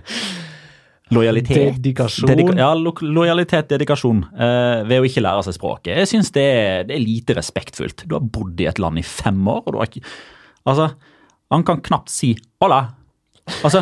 [1.13, 1.75] Lojalitet?
[1.75, 2.29] Dedikasjon.
[2.29, 4.23] Dedika ja, lo lojalitet, dedikasjon.
[4.31, 5.97] Uh, ved å ikke lære seg språket.
[5.99, 6.47] Jeg syns det,
[6.87, 8.05] det er lite respektfullt.
[8.07, 10.05] Du har bodd i et land i fem år, og du har ikke
[10.63, 10.93] Altså,
[11.51, 12.29] han kan knapt si
[12.63, 12.93] 'hola'.
[13.67, 13.81] Altså,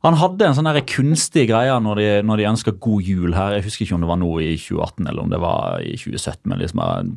[0.00, 3.58] han hadde en sånn kunstig greie når de, når de ønska god jul her.
[3.58, 6.40] Jeg husker ikke om det var nå i 2018 eller om det var i 2017,
[6.48, 7.10] men liksom eh,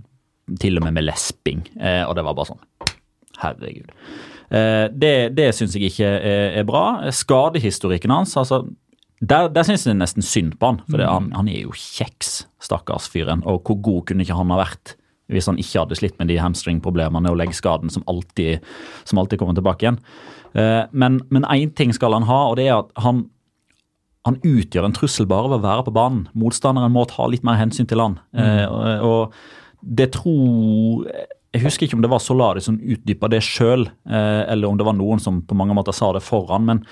[0.59, 1.63] til og med med lesping.
[1.79, 2.63] Eh, og det var bare sånn
[3.39, 3.87] Herregud.
[4.53, 6.83] Eh, det det syns jeg ikke er, er bra.
[7.15, 8.65] Skadehistorikken hans, altså
[9.23, 10.81] der, der syns jeg nesten synd på han.
[10.89, 13.45] For det, han, han er jo kjeks, stakkars fyren.
[13.47, 14.97] Og hvor god kunne ikke han ha vært
[15.31, 18.63] hvis han ikke hadde slitt med de hamstringproblemene og leggskaden som alltid,
[19.07, 19.99] som alltid kommer tilbake igjen.
[20.53, 23.25] Eh, men én ting skal han ha, og det er at han,
[24.27, 26.27] han utgjør en trussel bare ved å være på banen.
[26.37, 28.19] Motstanderen må ta litt mer hensyn til han.
[28.37, 29.33] Eh, og, og
[29.83, 31.09] det tror
[31.53, 34.87] Jeg husker ikke om det var Solari som utdypa det sjøl, eh, eller om det
[34.87, 36.65] var noen som på mange måter sa det foran.
[36.69, 36.85] men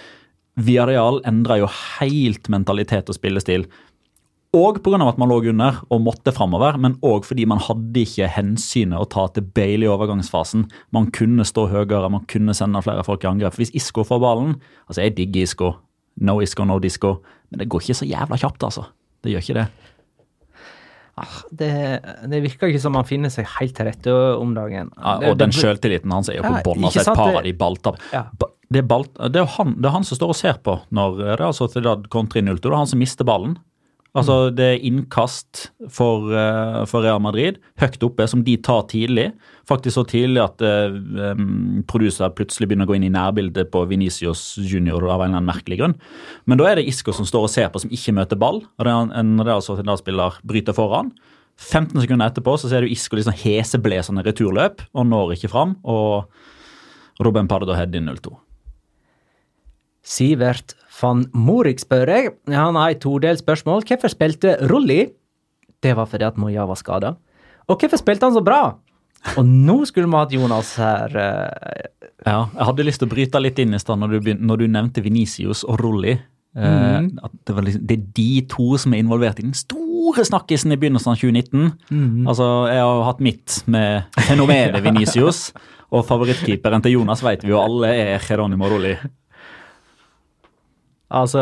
[0.59, 3.63] Viareal endra jo helt mentalitet og spillestil.
[4.53, 4.97] Og pga.
[5.07, 9.07] at man lå under og måtte framover, men òg fordi man hadde ikke hensynet å
[9.07, 10.65] ta til Bale i overgangsfasen.
[10.91, 13.55] Man kunne stå høyere, man kunne sende flere folk i angrep.
[13.55, 14.57] Hvis Isco får ballen
[14.89, 15.71] Altså, jeg digger Isco.
[16.19, 17.21] No Isco, no disco.
[17.49, 18.83] Men det går ikke så jævla kjapt, altså.
[19.23, 19.67] Det gjør ikke det.
[21.51, 21.71] det,
[22.31, 24.91] det virker ikke som han finner seg helt til rette om dagen.
[24.97, 26.83] Ja, og den sjøltilliten hans er jo på Ja, bånn.
[26.87, 27.99] Altså, et par det- av de balltapp.
[28.11, 28.25] Ja.
[28.71, 31.17] Det er, ball, det, er han, det er han som står og ser på når
[31.19, 32.61] det er Sociedad kontrer 0-2.
[32.61, 33.57] Det er han som mister ballen.
[34.11, 39.31] Altså, Det er innkast for, eh, for Real Madrid, høyt oppe, som de tar tidlig.
[39.65, 44.57] Faktisk så tidlig at um, produser plutselig begynner å gå inn i nærbildet på Venicius
[44.57, 45.95] junior av en eller annen merkelig grunn.
[46.45, 48.65] Men da er det Isco som står og ser på, som ikke møter ball.
[48.65, 51.13] og det er En Real Sociedad-spiller bryter foran.
[51.61, 55.77] 15 sekunder etterpå så ser du Isco liksom heseblesende returløp og når ikke fram.
[55.85, 56.27] Og
[57.21, 58.33] Robben Pardo header inn 0-2.
[60.01, 62.31] Sivert van Morik spør jeg.
[62.51, 63.85] Han har et todelt spørsmål.
[63.87, 65.05] Hvorfor spilte Rulli?
[65.81, 67.15] Det var fordi at Moya var skada.
[67.69, 68.75] Og hvorfor spilte han så bra?
[69.37, 71.15] Og nå skulle vi hatt Jonas her.
[71.15, 71.87] eh,
[72.25, 74.67] Ja, jeg hadde lyst til å bryte litt inn i stad når, du når du
[74.67, 76.17] nevnte Venicius og Rulli.
[76.53, 80.25] Eh, at det, var liksom, det er de to som er involvert i den store
[80.27, 82.27] snakkisen i begynnelsen av 2019.
[82.27, 85.53] Altså, Jeg har hatt mitt med fenomenet Venicius,
[85.93, 88.97] og favorittkeeperen til Jonas vet vi jo alle er Geronimo Rolli.
[91.11, 91.41] Altså,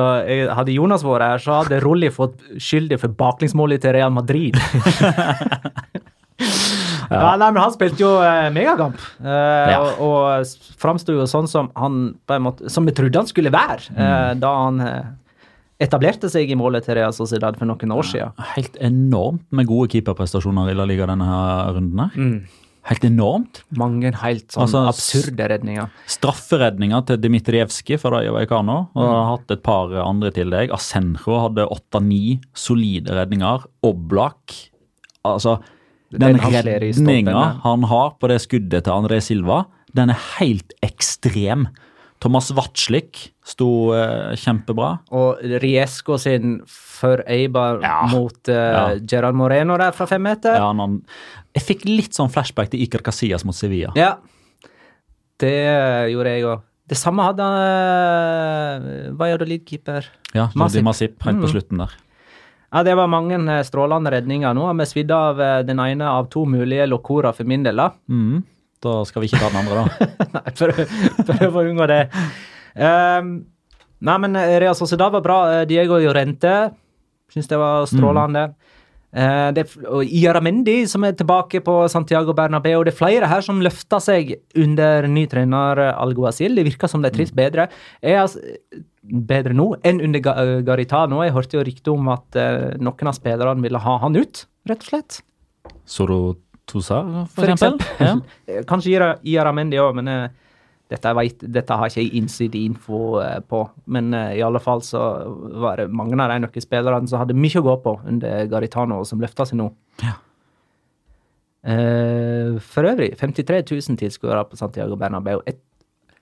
[0.57, 4.57] Hadde Jonas vært her, så hadde Rolli fått skyldig for baklengsmålet til Real Madrid.
[7.09, 7.35] ja.
[7.37, 9.79] nei, men Han spilte jo eh, megakamp, eh, Ja.
[9.81, 10.19] og, og
[10.81, 11.93] framsto jo sånn som han
[12.29, 15.03] på en måte, som vi trodde han skulle være eh, da han eh,
[15.83, 18.33] etablerte seg i målet til Real Sociedad for noen år siden.
[18.57, 21.99] Helt enormt med gode keeperprestasjoner i La Liga denne her runden.
[22.03, 22.11] her.
[22.89, 23.61] Helt enormt.
[23.77, 25.91] Mange helt sånn Altså, absurde redninger.
[26.09, 28.79] Strafferedninger til Dmitrijevskij fra Rayo Vallecano.
[28.97, 30.73] Og har hatt et par andre til deg.
[30.73, 33.67] Asenjo hadde åtte-ni solide redninger.
[33.85, 34.57] Oblak
[35.27, 35.57] Altså,
[36.09, 41.67] den, Den redninga han har på det skuddet til André Silva, den er helt ekstrem.
[42.23, 44.93] Thomas Watslik sto eh, kjempebra.
[45.15, 46.59] Og Riesko sin
[46.99, 48.01] for Eibar Ja.
[48.11, 48.83] mot uh, Ja.
[48.99, 50.59] Gerard Moreno der fra femmeter.
[50.59, 50.97] Ja, han, han,
[51.55, 53.93] jeg fikk litt sånn flashback til Iker Casillas mot Sevilla.
[53.97, 54.17] Ja.
[55.39, 55.53] Det
[56.11, 56.65] gjorde jeg òg.
[56.89, 60.07] Det samme hadde uh, Valladolid-keeper.
[60.35, 61.17] Ja, Jordi Masip.
[61.25, 61.51] Helt på Mm.
[61.53, 61.93] slutten der.
[62.71, 64.53] Ja, det var mange eh, strålende redninger.
[64.53, 67.75] Nå har vi svidd av eh, den ene av to mulige lokorer for min del,
[67.81, 67.87] da.
[68.09, 68.43] Mm.
[68.81, 70.11] Da skal vi ikke ta den andre, da.
[70.35, 70.83] Nei, prøv,
[71.25, 71.97] prøv å unngå det.
[72.77, 73.31] Um,
[74.05, 75.39] nei, men eh, Real Sociedad var bra.
[75.55, 76.53] Eh, Diego Llorente
[77.33, 78.49] syns det var strålende.
[79.09, 82.83] Eh, det, er f- og Iaramendi som er tilbake på Santiago Bernabeu.
[82.85, 86.57] Det er flere her som løfter seg under ny trener Algo Alguacil.
[86.59, 87.69] Det virker som de trives bedre.
[88.01, 88.43] Er altså,
[89.01, 91.23] bedre nå enn under eh, Garitano.
[91.25, 94.85] Jeg hørte jo rykte om at uh, noen av spillerne ville ha han ut, rett
[94.85, 95.21] og slett.
[95.89, 96.19] Soro
[96.69, 97.01] Tosa,
[97.33, 97.81] for, For eksempel.
[97.81, 98.29] eksempel.
[98.45, 98.59] Ja.
[98.59, 100.48] Eh, Kanskje Iaramendi òg, men eh,
[100.89, 103.59] dette, vet, dette har ikke jeg innsideinfo info på.
[103.93, 105.01] Men eh, i alle fall så
[105.61, 109.21] var det mange av de nøkkelspillerne som hadde mye å gå på under Garitano, som
[109.21, 109.69] løfta seg nå.
[110.01, 110.15] Ja.
[111.69, 115.41] Eh, for øvrig 53 000 tilskuere på Santiago Bernabeu.
[115.47, 115.59] Et,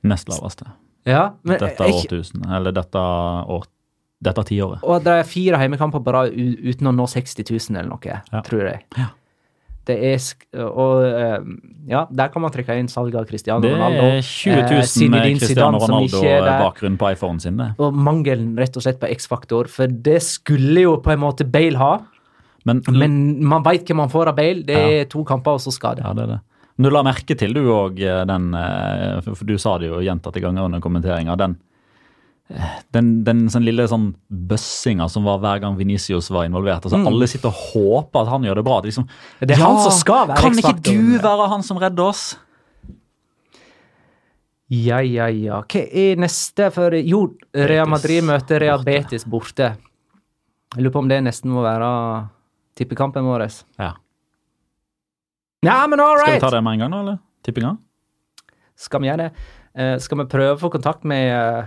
[0.03, 0.65] Nest laveste.
[1.05, 3.65] ja, men Dette jeg- årtusen, eller dette år,
[4.21, 4.79] dette tiåret.
[4.83, 8.41] Og det er fire heimekamper på rad uten å nå 60 000 eller noe, Ja.
[8.41, 8.83] tror jeg.
[8.97, 9.07] Ja.
[9.87, 11.45] Det er Og eh,
[11.87, 14.01] ja, der kan man trekke inn salget av Cristiano Ronaldo.
[14.03, 15.79] Det er 20 000 Eh, med Zinedine Cristiano.
[15.83, 17.57] Ronaldo-bakgrunn på iPhonen sin.
[17.57, 17.69] det.
[17.79, 21.79] Og mangelen rett og slett på X-faktor, for det skulle jo på en måte Bale
[21.79, 21.93] ha.
[22.67, 24.65] Men, Men man veit hvem man får av Bale.
[24.67, 26.03] Det er to kamper, og så skade.
[26.03, 26.41] Ja, det er det.
[26.77, 27.97] Men du la merke til du òg
[28.29, 31.37] den eh, For du sa det jo gjentatte ganger under kommenteringa.
[31.39, 31.66] Den, eh,
[32.95, 36.85] den, den sånn lille sånn bøssinga som var hver gang Venicius var involvert.
[36.85, 37.07] altså Mm.
[37.09, 38.77] Alle sitter og håper at han gjør det bra.
[38.81, 39.07] Det liksom,
[39.41, 42.37] Det er han som skal være Kan ikke du være han som redder oss?
[44.69, 45.61] Ja, ja, ja.
[45.63, 48.83] Hva er neste for Jo, Real Madrid møter Real.
[48.83, 49.75] Betis borte.
[50.75, 52.27] Jeg lurer på om det nesten må være
[52.75, 53.47] tippekampen vår.
[53.79, 53.93] Ja.
[55.63, 56.37] Ja, men all right!
[56.37, 56.99] Skal vi ta det med en gang, da?
[56.99, 57.17] eller?
[57.43, 57.77] Tippinga?
[58.77, 59.31] Skal vi gjøre det?
[59.77, 61.65] Uh, skal vi prøve å få kontakt med eh,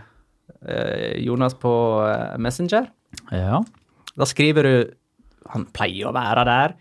[1.25, 1.73] Jonas på
[2.05, 2.91] eh, Messenger?
[3.33, 3.63] Ja.
[4.19, 4.75] Da skriver du
[5.55, 6.75] Han pleier å være der.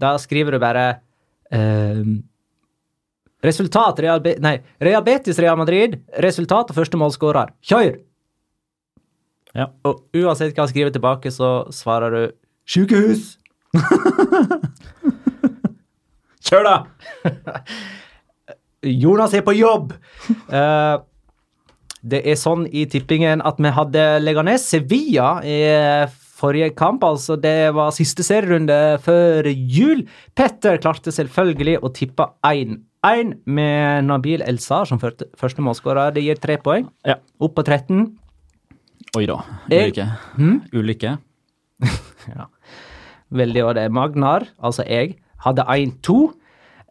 [0.00, 0.84] Da skriver du bare
[1.50, 2.02] eh,
[3.44, 5.98] Resultat Real, Be nei, Real Betis Real Madrid.
[6.24, 7.52] Resultat og første målskårer.
[7.64, 7.98] Kjør!
[9.54, 9.68] Ja.
[9.86, 12.22] Og uansett hva han skriver tilbake, så svarer du
[12.66, 13.36] Sjukehus!
[16.44, 16.76] Kjør, da!
[19.04, 19.94] Jonas er på jobb!
[20.28, 20.96] Eh,
[22.04, 25.56] det er sånn i tippingen at vi hadde Leganes Sevilla i
[26.34, 27.04] forrige kamp.
[27.04, 30.04] altså Det var siste serierunde før jul.
[30.36, 36.12] Petter klarte selvfølgelig å tippe 1-1 med Nabil Elsar som første, målskårer.
[36.14, 36.90] Det gir tre poeng.
[37.06, 37.16] Ja.
[37.40, 38.04] Opp på 13.
[39.16, 39.40] Oi da.
[39.70, 40.08] Ulykke.
[40.36, 40.60] Hmm?
[40.74, 41.16] Ulykke.
[43.34, 46.18] Veldig, og det er Magnar, altså jeg, hadde 1-2.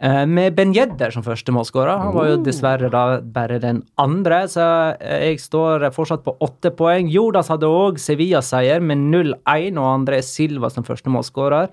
[0.01, 1.97] Eh, Med Ben Jedder som første målskårer.
[1.99, 4.67] Han var jo dessverre da bare den andre, så
[4.99, 7.11] eh, jeg står fortsatt på åtte poeng.
[7.11, 11.69] Jordas hadde òg Sevilla-seier med 0-1, og André Silva som første målskårer.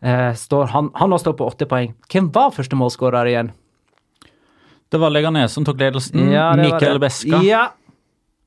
[0.00, 1.96] Eh, står, han, òg står på åtte poeng.
[2.12, 3.52] Hvem var første målskårer igjen?
[4.88, 6.30] Det var Leganes som tok ledelsen.
[6.32, 7.00] Ja, Mikael.
[7.02, 7.42] Beska.
[7.44, 7.66] Ja,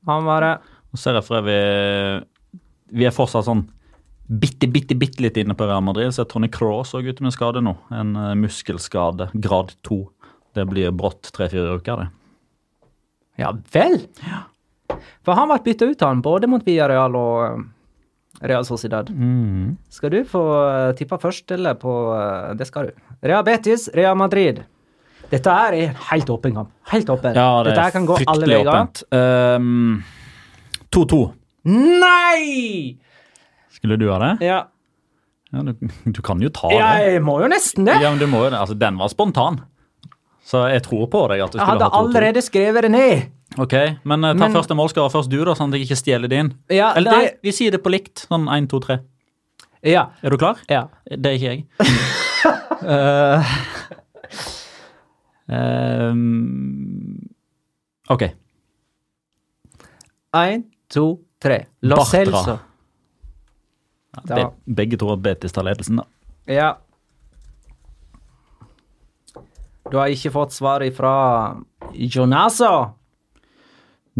[0.10, 0.56] han var det.
[0.92, 2.26] Og ser jeg for øvrig
[2.92, 3.62] Vi er fortsatt sånn
[4.32, 6.14] bitte, bitte, bitte litt inne på Real Madrid.
[6.16, 7.76] Så Tony Cross òg ute med skade nå.
[7.92, 10.06] En eh, muskelskade, grad to.
[10.56, 12.10] Det blir brått tre-fire uker, det.
[13.40, 14.02] Ja vel?
[14.28, 14.42] Ja.
[15.26, 17.62] For han ble bytta ut, han, både mot Villarreal og eh,
[18.52, 19.10] Real Sociedad.
[19.14, 19.78] Mm.
[19.94, 20.44] Skal du få
[20.98, 23.08] tippa først, eller på eh, Det skal du.
[23.22, 24.64] Real Betis, Real Madrid.
[25.32, 26.72] Dette er en helt åpen kamp.
[26.92, 27.38] Helt åpen.
[27.38, 28.68] Ja, det Dette her er kan gå alle veier.
[28.68, 29.04] åpent.
[29.16, 30.02] Ehm,
[30.92, 31.22] 2-2.
[31.72, 32.98] Nei!
[33.72, 34.32] Skulle du ha det?
[34.46, 34.60] Ja.
[35.52, 35.74] Ja, du,
[36.16, 36.78] du kan jo ta det.
[36.80, 37.98] Jeg må jo nesten det.
[38.02, 38.60] Ja, men du må jo det.
[38.62, 39.62] Altså, den var spontan.
[40.48, 42.00] Så jeg tror på deg at du Jeg skulle hadde ha 2-2.
[42.06, 43.22] allerede skrevet det ned.
[43.60, 43.74] Ok,
[44.08, 46.54] Men uh, ta Men- første målskårer først du, da, sånn at jeg ikke stjeler din.
[46.72, 48.24] Ja, Eller nei, det, vi sier det på likt.
[48.32, 48.98] Sånn 1, 2, 3.
[49.92, 50.56] ja, Er du klar?
[50.72, 50.86] ja.
[51.10, 51.66] Det er ikke jeg.
[52.88, 53.44] uh,
[56.12, 57.20] um,
[58.10, 58.24] ok.
[60.34, 61.06] Én, to,
[61.44, 61.66] tre.
[61.84, 62.24] Lo Bartra.
[62.24, 62.60] Celso.
[64.28, 66.08] Be, begge tror at Betis tar ledelsen, da.
[66.52, 66.72] Ja.
[69.92, 71.14] Du har ikke fått svar ifra
[71.94, 72.72] Jonaso.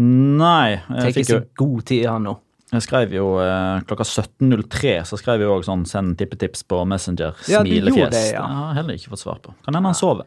[0.00, 2.32] Nei, jeg, fikk jo, god tid, han nå.
[2.72, 7.36] jeg skrev jo eh, klokka 17.03 så skrev jeg òg sånn 'send tippetips' på Messenger.
[7.44, 8.10] Ja, Smilefjes.
[8.14, 8.40] det, ja.
[8.40, 9.52] Jeg har heller ikke fått svar på.
[9.64, 10.24] Kan hende han sover.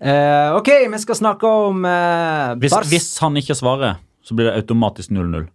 [0.00, 4.58] Eh, OK, vi skal snakke om eh, Hvis, hvis han ikke svarer, så blir det
[4.62, 5.46] automatisk 0-0.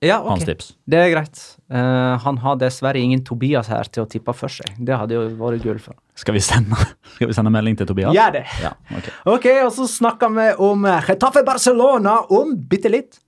[0.00, 0.28] Ja, ok.
[0.28, 0.66] hans tips.
[0.86, 1.40] Det er greit.
[1.72, 4.76] Uh, han har dessverre ingen Tobias her til å tippe for seg.
[4.78, 5.96] Det hadde jo vært gull for.
[6.18, 6.78] Skal vi sende,
[7.16, 8.14] skal vi sende melding til Tobias?
[8.14, 8.44] Gjør det.
[8.62, 9.08] Ja, ok.
[9.34, 13.18] Ok, og så snakker vi om eh, Getafe Barcelona om bitte litt.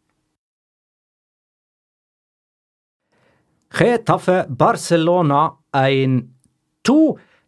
[3.74, 6.96] Getafe Barcelona 1-2.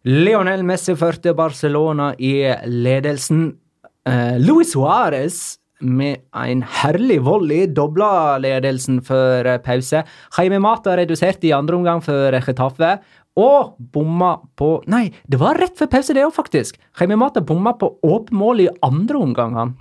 [0.02, 3.52] Lionel Messi førte Barcelona i ledelsen.
[4.02, 10.04] Uh, Luis Suárez med en herlig volley dobla ledelsen før pause.
[10.38, 12.96] Jaime Mata reduserte i andre omgang for Getafe.
[13.40, 16.76] Og bomma på Nei, det var rett før pause, det òg, faktisk.
[17.00, 19.74] Jaime Mata bomma på åpent mål i andre omgang, han.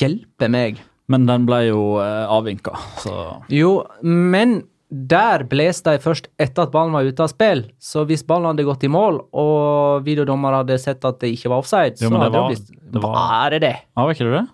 [0.00, 0.80] Hjelpe meg.
[1.10, 3.14] Men den ble jo eh, avvinka, så
[3.50, 7.64] Jo, men der bles de først etter at ballen var ute av spill.
[7.82, 11.62] Så hvis ballen hadde gått i mål, og videodommer hadde sett at det ikke var
[11.64, 13.76] offside, Jo, så det hadde det var- det blitt Var det det?
[13.96, 14.48] Ja, var ikke det det?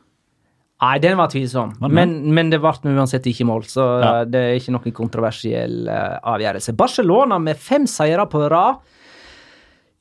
[0.83, 1.71] Nei, den var tvilsom.
[1.89, 4.25] Men, men det ble uansett ikke mål, så Ja.
[4.29, 6.75] det er ikke noen kontroversiell eh, avgjørelse.
[6.77, 8.83] Barcelona med fem seire på rad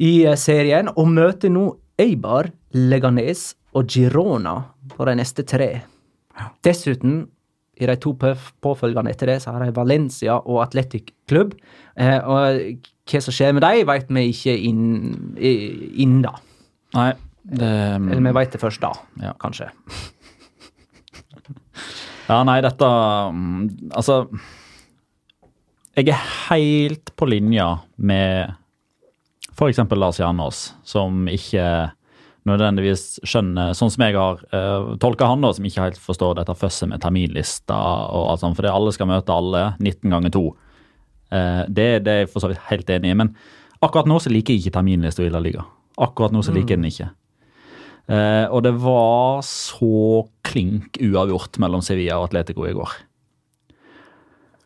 [0.04, 4.58] i eh, serien, og møter nå Eibar, Leganes og Girona
[4.98, 5.70] på de neste tre.
[6.68, 7.22] Dessuten,
[7.80, 11.56] i de to påfølgende etter det, så har de Valencia og Atletic Klubb.
[11.96, 16.32] Eh, og hva som skjer med dem, vet vi ikke innen i- inn da.
[16.96, 17.14] Nei,
[17.46, 19.34] det Eller vi vet det først da, Ja.
[19.40, 19.70] kanskje.
[22.26, 22.88] Ja, nei, dette
[23.36, 24.24] mm, Altså
[25.96, 28.56] Jeg er helt på linja med
[29.56, 29.80] f.eks.
[29.96, 31.64] Lars Jernås, som ikke
[32.46, 36.58] nødvendigvis skjønner Sånn som jeg har uh, tolka han, da, som ikke helt forstår dette
[36.60, 37.72] føsset med terminlister
[38.12, 40.44] og alt sånt, fordi alle skal møte alle 19 ganger 2.
[41.32, 43.32] Uh, det, det er jeg for så vidt helt enig i, men
[43.80, 45.64] akkurat nå så liker jeg ikke terminlista i La Liga.
[46.04, 47.10] Akkurat nå så liker jeg den ikke.
[48.08, 52.92] Eh, og det var så klink uavgjort mellom Sevilla og Atletico i går.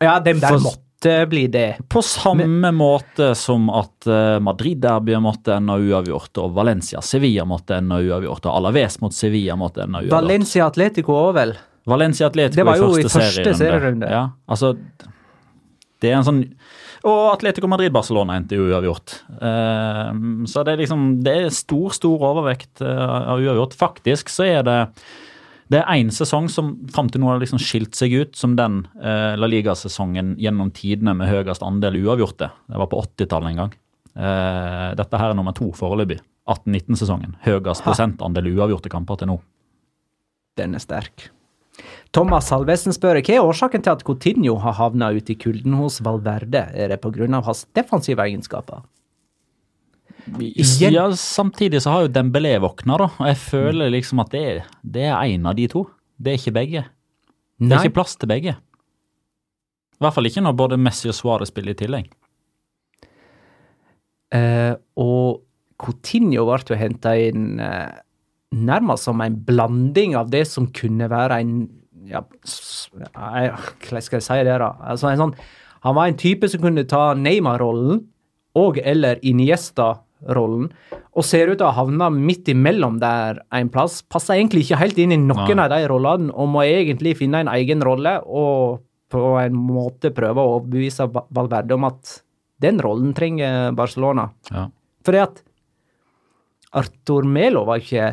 [0.00, 1.78] Ja, dem der For- måtte bli det.
[1.88, 8.44] På samme måte som at uh, Madrid-derbyet måtte ende uavgjort, og Valencia-Sevilla måtte ende uavgjort,
[8.44, 10.12] og Alaves mot Sevilla måtte ende uavgjort.
[10.18, 11.54] Valencia Atletico òg, vel?
[11.88, 14.10] Valencia-Atletico Det var jo i i første, første serierunde.
[14.12, 14.74] Ja, altså
[16.00, 16.42] Det er en sånn
[17.08, 19.16] Og Atletico Madrid-Barcelona endte jo uavgjort.
[19.40, 20.12] Eh,
[20.50, 23.76] så det er liksom Det er stor, stor overvekt eh, av uavgjort.
[23.78, 24.78] Faktisk så er det
[25.70, 28.80] det er én sesong som fram til nå har liksom skilt seg ut som den
[28.98, 32.48] eh, La Liga-sesongen gjennom tidene med høyest andel uavgjorte.
[32.66, 33.76] Det var på 80-tallet en gang.
[34.18, 36.18] Eh, dette her er nummer to foreløpig.
[36.50, 37.36] 18-19-sesongen.
[37.46, 39.38] Høyest prosentandel uavgjorte kamper til nå.
[40.58, 41.30] Den er sterk.
[42.14, 46.00] Thomas Salvesen spør hva er årsaken til at Coutinho har havna ute i kulden hos
[46.02, 46.66] Valverde.
[46.74, 47.28] Er det pga.
[47.46, 48.82] hans defensive egenskaper?
[50.40, 50.92] Igjen.
[50.92, 53.08] Ja, samtidig så har jo Dembélé våkna, da.
[53.18, 55.86] Og jeg føler liksom at det er, det er en av de to.
[56.18, 56.84] Det er ikke begge.
[57.60, 58.56] Det er ikke plass til begge.
[60.00, 62.10] I hvert fall ikke når både Messi og Suárez spiller i tillegg.
[64.34, 65.42] Uh, og
[65.80, 67.90] Coutinho ble jo henta inn uh,
[68.54, 71.54] nærmest som en blanding av det som kunne være en
[72.10, 72.22] ja,
[73.16, 73.48] nei,
[73.80, 74.70] Hvordan skal jeg si det, da?
[74.92, 75.34] Altså en sånn,
[75.86, 78.02] han var en type som kunne ta Neymar-rollen
[78.58, 80.68] og eller Iniesta-rollen,
[81.10, 84.00] og ser ut til å ha havna midt imellom der en plass.
[84.02, 85.64] Passer egentlig ikke helt inn i noen Nei.
[85.64, 90.42] av de rollene, og må egentlig finne en egen rolle og på en måte prøve
[90.42, 92.20] å overbevise Valverde om at
[92.62, 94.28] den rollen trenger Barcelona.
[94.52, 94.68] Ja.
[95.06, 95.40] Fordi at
[96.76, 98.12] Arthur Melo var ikke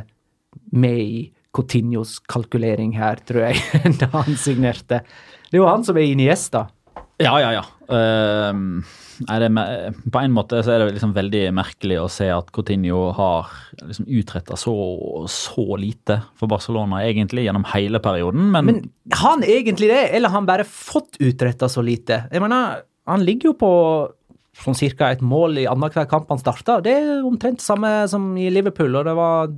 [0.73, 1.19] med i
[1.55, 3.61] Coutinhos kalkulering her, tror jeg,
[4.01, 5.01] da han signerte.
[5.47, 6.67] Det er jo han som er Iniesta.
[7.17, 7.63] Ja, ja, ja.
[7.89, 8.83] Uh,
[9.17, 9.49] det
[10.13, 13.47] på en måte så er det liksom veldig merkelig å se at Coutinho har
[13.81, 14.75] liksom utretta så,
[15.31, 18.83] så lite for Barcelona egentlig gjennom hele perioden, men, Men
[19.15, 22.27] har han egentlig det, eller har han bare fått utretta så lite?
[22.29, 23.73] Jeg mener, han ligger jo på
[24.61, 26.79] sånn cirka et mål i annenhver kamp han starta.
[26.83, 29.51] Det er omtrent samme som i Liverpool, og det var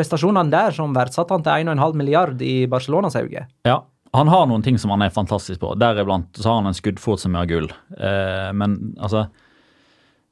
[0.00, 3.46] prestasjonene der som verdsatte han til 1,5 milliard i Barcelonas øyne.
[3.68, 3.82] Ja,
[4.16, 5.76] han har noen ting som han er fantastisk på.
[5.78, 7.70] Deriblant så har han en skuddfot som er gull.
[7.94, 9.28] Eh, men altså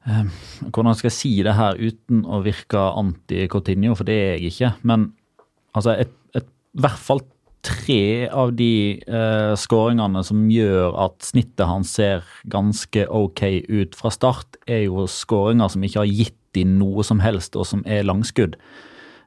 [0.03, 0.25] eh,
[0.67, 4.73] Hvordan skal jeg si det her uten å virke anti-Coutinho, for det er jeg ikke.
[4.89, 5.11] Men
[5.71, 7.23] altså, et, et, i hvert fall
[7.63, 14.11] tre av de eh, skåringene som gjør at snittet hans ser ganske ok ut fra
[14.11, 18.07] start, er jo skåringer som ikke har gitt de noe som helst, og som er
[18.07, 18.57] langskudd.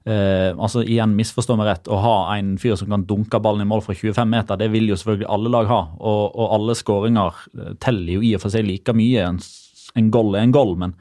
[0.05, 3.71] Eh, altså igjen, misforstå meg rett, å ha en fyr som kan dunke ballen i
[3.71, 5.81] mål fra 25 meter, det vil jo selvfølgelig alle lag ha.
[6.01, 9.29] Og, og alle skåringer eh, teller jo i og for seg like mye.
[9.29, 9.43] En,
[9.99, 10.97] en goal er en goal, men,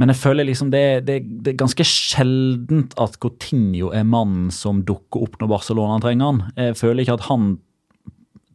[0.00, 4.80] men jeg føler liksom det, det, det er ganske sjeldent at Coutinho er mannen som
[4.88, 6.46] dukker opp når Barcelona trenger han.
[6.56, 7.58] Jeg føler ikke at han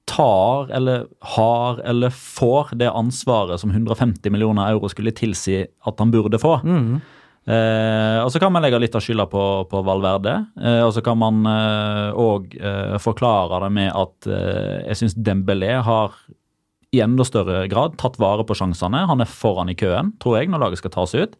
[0.09, 6.13] tar eller har eller får det ansvaret som 150 millioner euro skulle tilsi at han
[6.13, 6.59] burde få.
[7.45, 10.37] Eh, og Så kan man legge litt av skylda på, på Valverde.
[10.57, 15.75] Eh, og så kan man òg eh, forklare det med at eh, jeg syns Dembélé
[15.85, 16.17] har
[16.95, 19.05] i enda større grad tatt vare på sjansene.
[19.09, 21.35] Han er foran i køen, tror jeg, når laget skal tas ut.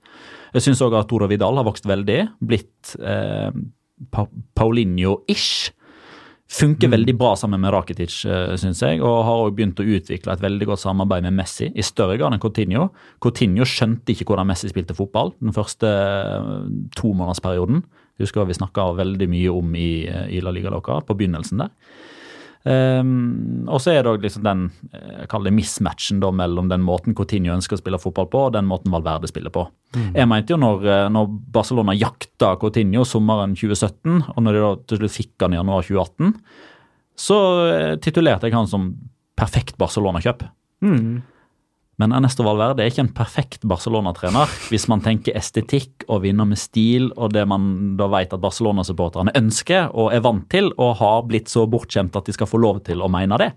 [0.56, 2.20] Jeg syns òg at Toro Vidal har vokst veldig.
[2.43, 3.51] Blitt eh,
[4.60, 5.72] Paulinho-ish.
[6.45, 10.35] Funker veldig bra sammen med Rakitic, uh, syns jeg, og har også begynt å utvikle
[10.35, 12.91] et veldig godt samarbeid med Messi, i større grad enn Coutinho.
[13.23, 16.67] Coutinho skjønte ikke hvordan Messi spilte fotball den første uh,
[16.99, 17.81] tomånedersperioden.
[18.21, 21.73] Husker vi snakka veldig mye om i, uh, i La Liga Loca på begynnelsen der.
[22.66, 27.13] Um, og så er det liksom den jeg kaller det mismatchen da, mellom den måten
[27.18, 29.68] Coutinho ønsker å spille fotball på, og den måten Valverde spiller på.
[29.93, 30.07] Mm.
[30.18, 35.03] Jeg mente jo når, når Barcelona jakta Coutinho sommeren 2017, og når de da til
[35.03, 36.34] slutt fikk han i januar 2018,
[37.26, 37.38] så
[38.03, 38.89] titulerte jeg han som
[39.39, 40.43] perfekt Barcelona-kjøp.
[40.84, 41.22] Mm.
[42.01, 46.59] Men Ernesto Valverde er ikke en perfekt Barcelona-trener hvis man tenker estetikk og vinner med
[46.59, 51.23] stil og det man da vet at Barcelona-supporterne ønsker og er vant til og har
[51.29, 53.51] blitt så bortskjemt at de skal få lov til å mene det.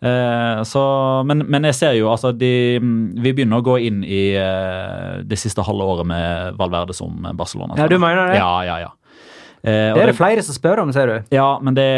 [0.00, 0.82] Eh, så,
[1.28, 2.76] men, men, jeg ser jo altså de,
[3.16, 7.86] Vi begynner å gå inn i eh, det siste halve året med Valverde som Barcelona-trener.
[7.86, 8.36] Ja, du mener det?
[8.36, 8.92] Ja, ja, ja.
[9.62, 11.16] Eh, det er det flere som spør om, ser du.
[11.34, 11.88] Ja, men det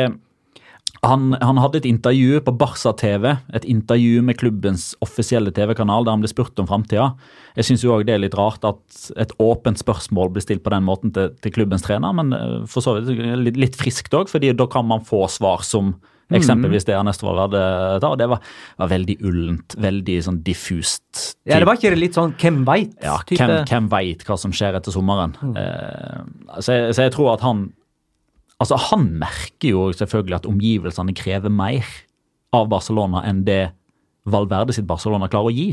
[1.07, 6.17] han, han, hadde et intervju på Barca TV, et intervju med klubbens offisielle TV-kanal, der
[6.17, 7.13] han ble spurt om framtida.
[7.59, 11.15] Jeg syns det er litt rart at et åpent spørsmål blir stilt på den måten
[11.15, 13.15] til, til klubbens trener, men eh, for så vidt
[13.47, 15.97] litt, litt friskt òg, fordi da kan man få svar som
[16.29, 17.61] Eksempelvis det Ernesto Valverde
[18.03, 18.11] tar.
[18.13, 18.43] og Det var,
[18.77, 21.07] var, veldig ullent, veldig sånn diffust.
[21.09, 21.49] Type.
[21.49, 22.93] Ja, Det var ikke litt sånn 'hvem veit'?
[23.01, 25.33] Ja, hvem, hvem veit hva som skjer etter sommeren.
[25.41, 25.57] Mm.
[25.57, 27.73] Eh, så, jeg, så jeg tror at han
[28.59, 31.87] Altså, Han merker jo selvfølgelig at omgivelsene krever mer
[32.55, 33.69] av Barcelona enn det
[34.29, 35.69] Valverde sitt Barcelona klarer å gi.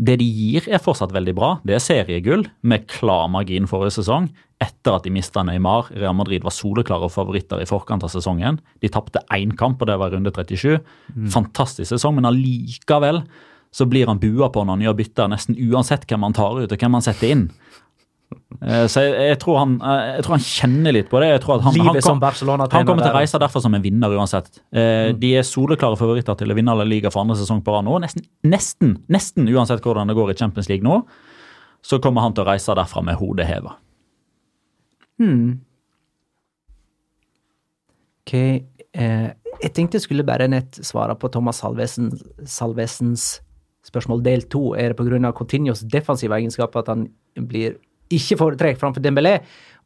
[0.00, 1.50] Det de gir, er fortsatt veldig bra.
[1.64, 4.28] Det er seriegull med klar margin forrige sesong.
[4.60, 5.90] Etter at de mista Neymar.
[5.96, 8.60] Real Madrid var soleklare favoritter i forkant av sesongen.
[8.80, 10.80] De tapte én kamp, og det var runde 37.
[11.14, 11.30] Mm.
[11.32, 13.22] Fantastisk sesong, men allikevel
[13.72, 16.72] så blir han bua på når han gjør bytter, nesten uansett hvem han tar ut
[16.72, 17.44] og hvem han setter inn.
[18.60, 21.30] Eh, så jeg, jeg, tror han, eh, jeg, tror han, kjenner litt på det.
[21.32, 24.16] Jeg tror at han, han, kom, han kommer til å reise derfor som en vinner
[24.16, 24.50] uansett.
[24.68, 25.18] Eh, mm.
[25.22, 27.96] De er soleklare favoritter til å vinne La Liga for andre sesong på rad nå.
[28.04, 31.00] Nesten, nesten, nesten uansett hvordan det går i Champions League nå,
[31.80, 33.78] så kommer han til å reise derfra med hodet heva.
[35.20, 35.60] Hmm.
[38.26, 38.64] Okay.
[38.96, 42.12] Eh, jeg tenkte jeg skulle bare nett svare på Thomas Salvesen,
[42.48, 43.38] Salvesens
[43.88, 44.74] spørsmål del to.
[44.76, 45.32] Er det pga.
[45.36, 47.78] Continuos defensive egenskaper at han blir
[48.10, 49.38] ikke foretrekk framfor Dembélé.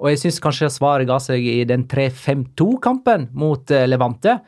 [0.03, 4.39] Og jeg syns kanskje svaret ga seg i den 3-5-2-kampen mot uh, Levante,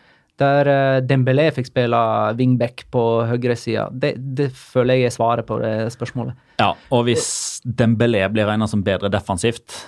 [0.40, 2.00] der uh, Dembélé fikk spille
[2.38, 3.86] wingback på høyresida.
[3.92, 6.36] Det, det føler jeg er svaret på det spørsmålet.
[6.60, 7.28] Ja, og hvis
[7.64, 9.84] Dembélé blir regna som bedre defensivt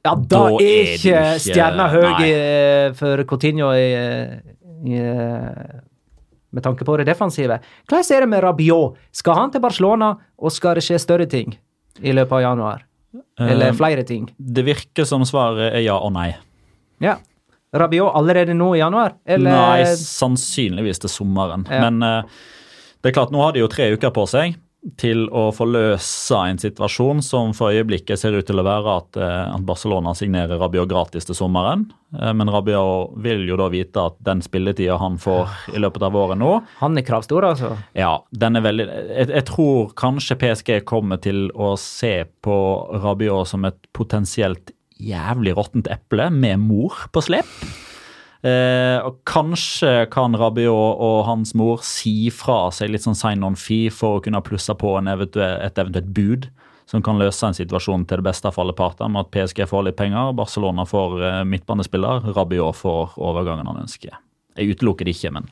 [0.00, 3.90] ja, da, da er ikke, ikke stjerna høy eh, for Coutinho i,
[4.88, 5.00] i,
[6.50, 7.58] med tanke på det defensive.
[7.84, 8.96] Hvordan er det med Rabiot?
[9.12, 11.52] Skal han til Barcelona, og skal det skje større ting
[12.00, 12.86] i løpet av januar?
[13.40, 14.28] Eller eh, flere ting?
[14.36, 16.30] Det virker som svaret er ja og nei.
[17.02, 17.16] Ja.
[17.74, 19.14] Rabiot allerede nå i januar?
[19.24, 19.54] Eller?
[19.54, 21.66] Nei, sannsynligvis til sommeren.
[21.70, 21.84] Ja.
[21.86, 22.40] Men uh,
[23.00, 24.58] det er klart, nå har de jo tre uker på seg
[25.00, 29.52] til å forløse en situasjon som for øyeblikket ser ut til å være at, eh,
[29.52, 31.84] at Barcelona signerer Rabiot gratis til sommeren.
[32.16, 36.16] Eh, men Rabiot vil jo da vite at den spilletida han får i løpet av
[36.16, 37.74] året nå Han er kravstor, altså?
[37.94, 38.22] Ja.
[38.32, 42.56] den er veldig jeg, jeg, tror kanskje PSG kommer til å se på
[43.04, 47.48] Rabiot som et potensielt jævlig råttent eple med mor på slep.
[48.40, 53.58] Eh, og Kanskje kan Rabiot og hans mor si fra seg litt sånn sign on
[53.58, 56.48] fee for å kunne plusse på eventuell, et eventuelt bud
[56.90, 59.84] som kan løse en situasjon til det beste for alle parter, med at PSG får
[59.86, 64.16] litt penger, Barcelona får eh, midtbanespiller, Rabiot får overgangen han ønsker.
[64.58, 65.46] Jeg utelukker det ikke, men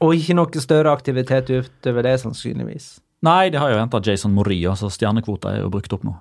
[0.00, 2.88] Og ikke noe større aktivitet utover det, sannsynligvis?
[3.26, 6.14] Nei, de har jo henta Jason Morillo, så stjernekvota er jo brukt opp nå.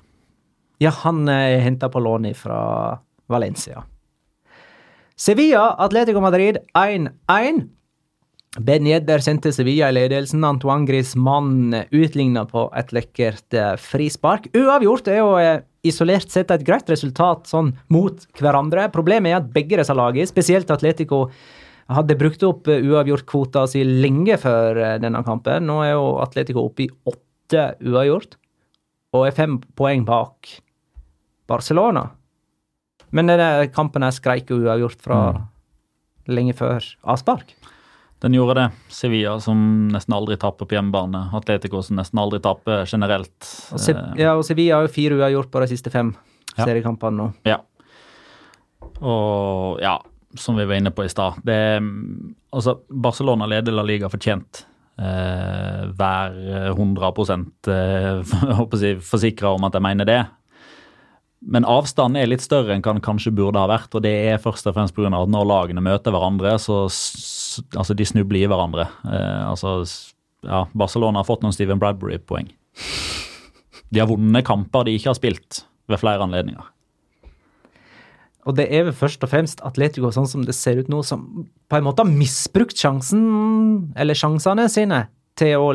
[0.84, 2.60] Ja, han er henta på lån fra
[3.32, 3.86] Valencia.
[5.16, 7.70] Sevilla, Atletico Madrid 1-1.
[8.60, 10.44] Ben Jedder sendte Sevilla i ledelsen.
[10.44, 14.50] Antoine Griezmann utligna på et lekkert eh, frispark.
[14.56, 18.90] Uavgjort er jo eh, isolert sett et greit resultat sånn mot hverandre.
[18.92, 21.30] Problemet er at begge disse lagene, spesielt Atletico,
[21.92, 25.68] hadde brukt opp uavgjort-kvota si lenge før denne kampen.
[25.70, 28.36] Nå er jo Atletico oppe i åtte uavgjort
[29.16, 30.58] og er fem poeng bak
[31.48, 32.10] Barcelona.
[33.12, 35.46] Men denne kampen her skreik jo uavgjort fra mm.
[36.34, 37.56] lenge før avspark.
[38.24, 38.66] Den gjorde det.
[38.90, 39.60] Sevilla som
[39.94, 41.28] nesten aldri taper på hjemmebane.
[41.38, 43.36] Atletico som nesten aldri taper generelt.
[43.76, 46.16] Og, Se Eh, ja, og Sevilla har jo fire uavgjort på de siste fem
[46.58, 46.66] Ja.
[46.66, 47.34] seriekampene nå.
[47.44, 47.60] Ja.
[49.02, 50.00] Og ja,
[50.36, 51.82] som vi var inne på i stad det
[52.54, 54.66] Altså, Barcelona leder La Liga fortjent.
[54.98, 58.24] Eh, hver 100 eh,
[58.82, 60.26] jeg, forsikra om at jeg mener det.
[61.46, 63.94] Men avstanden er litt større enn den kanskje burde ha vært.
[63.94, 65.12] Og det er først og fremst pga.
[65.14, 68.88] at når lagene møter hverandre, så altså de snubler i hverandre.
[69.06, 69.84] Eh, altså,
[70.46, 72.50] ja, Barcelona har fått noen Steven Bradbury-poeng.
[73.94, 76.72] De har vunnet kamper de ikke har spilt ved flere anledninger.
[78.46, 81.48] Og det er vel først og fremst Atletico, sånn som det ser ut nå, som
[81.70, 83.24] på en måte har misbrukt sjansen,
[83.98, 85.06] eller sjansene sine,
[85.36, 85.68] til å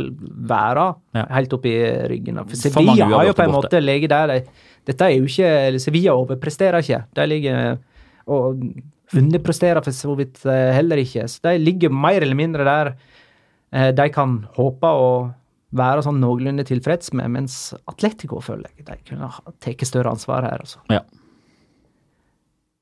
[0.48, 1.26] være Ja.
[1.36, 1.74] helt oppi
[2.08, 2.38] ryggen.
[2.48, 4.26] For Sevilla har jo på en måte ligget der.
[4.26, 4.44] De,
[4.86, 7.02] dette er jo ikke Sevilla overpresterer ikke.
[7.14, 7.78] De ligger
[8.26, 8.62] og
[9.16, 11.26] underpresterer for så vidt eh, heller ikke.
[11.28, 12.92] Så de ligger mer eller mindre der
[13.72, 15.10] eh, de kan håpe å
[15.76, 19.28] være sånn noenlunde tilfreds med, mens Atletico føler jeg de kunne
[19.62, 20.58] tatt større ansvar her.
[20.64, 20.80] altså.
[20.90, 21.04] Ja.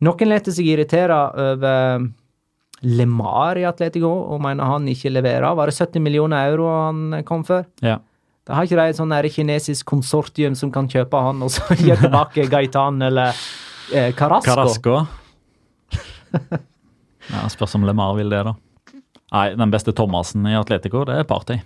[0.06, 2.06] Noen lar seg irritere over
[2.82, 5.48] LeMar i Atletico og mener han ikke leverer.
[5.58, 7.66] Var det 70 millioner euro han kom for?
[7.84, 7.98] Ja.
[8.48, 11.90] Da har ikke de et sånn kinesisk konsortium som kan kjøpe han og så gi
[11.90, 13.34] tilbake Gaitan eller
[13.92, 14.54] eh, Carasco?
[14.54, 14.94] Carasco.
[17.34, 18.54] ja, spørs om LeMar vil det, da.
[19.34, 21.58] Nei, den beste Thomassen i Atletico, det er Party.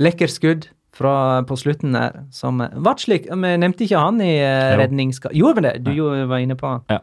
[0.00, 2.22] Lekker skudd fra, på slutten der.
[2.32, 4.78] Som Vatslik, vi nevnte ikke han i eh, Jo.
[4.80, 5.34] redningsska...
[5.36, 5.74] Gjorde vi det?
[5.84, 6.86] Du jo var inne på han.
[6.88, 7.02] Ja.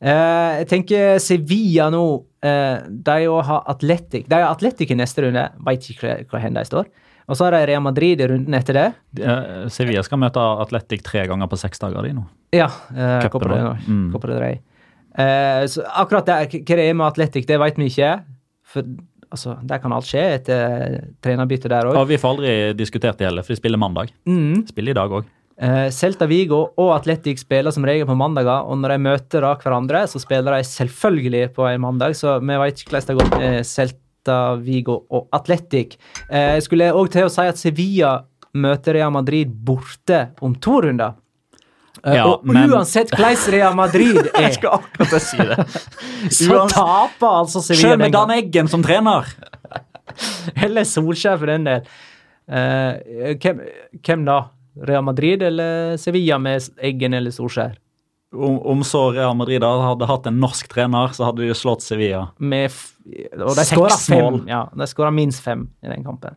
[0.00, 2.04] Eh, jeg tenker Sevilla nå.
[2.44, 3.18] Eh, de
[3.48, 4.26] har Atletic.
[4.28, 5.48] De har Atletic i neste runde.
[5.66, 6.88] Veit ikke hvor hen de står.
[7.26, 8.86] Og så har de Real Madrid i runden etter det.
[9.18, 12.26] Eh, Sevilla skal møte Atletic tre ganger på seks dager, de nå.
[12.54, 13.26] Ja, eh.
[13.88, 14.12] Mm.
[15.16, 18.12] Eh, så akkurat der, hva det er med Atletic, det vet vi ikke.
[18.66, 18.86] For
[19.32, 21.98] altså, der kan alt skje etter trenerbytte der òg.
[21.98, 24.12] Ja, vi får aldri diskutert det heller, for de spiller mandag.
[24.28, 24.62] Mm.
[24.70, 25.26] Spiller i dag òg.
[25.56, 29.54] Eh, Celta Vigo og Atletic spiller som regel på mandager, og når de møter da
[29.56, 33.38] hverandre, så spiller de selvfølgelig på en mandag, så vi vet ikke hvordan det går
[33.40, 35.96] med Celta Vigo og Atletic.
[36.28, 38.18] Eh, jeg skulle òg til å si at Sevilla
[38.56, 41.14] møter Real Madrid borte om to runder.
[42.04, 45.56] Eh, Ja, og men- uansett hvordan Real Madrid er, akkurat si det.
[46.36, 48.30] så taper altså Sevilla Selv med Dan.
[48.36, 49.24] Eggen som trener!
[50.64, 51.88] Eller Solskjær, for den del.
[52.46, 53.64] Uh, hvem,
[54.06, 54.36] hvem da?
[54.82, 57.76] Real Madrid eller Sevilla med Eggen eller Solskjær?
[58.36, 62.26] Om, om så Real Madrid hadde hatt en norsk trener, så hadde de slått Sevilla.
[62.38, 62.92] med f
[63.38, 64.24] Og de Seks skåra fem.
[64.24, 64.40] mål.
[64.50, 66.34] Ja, de skåra minst fem i den kampen.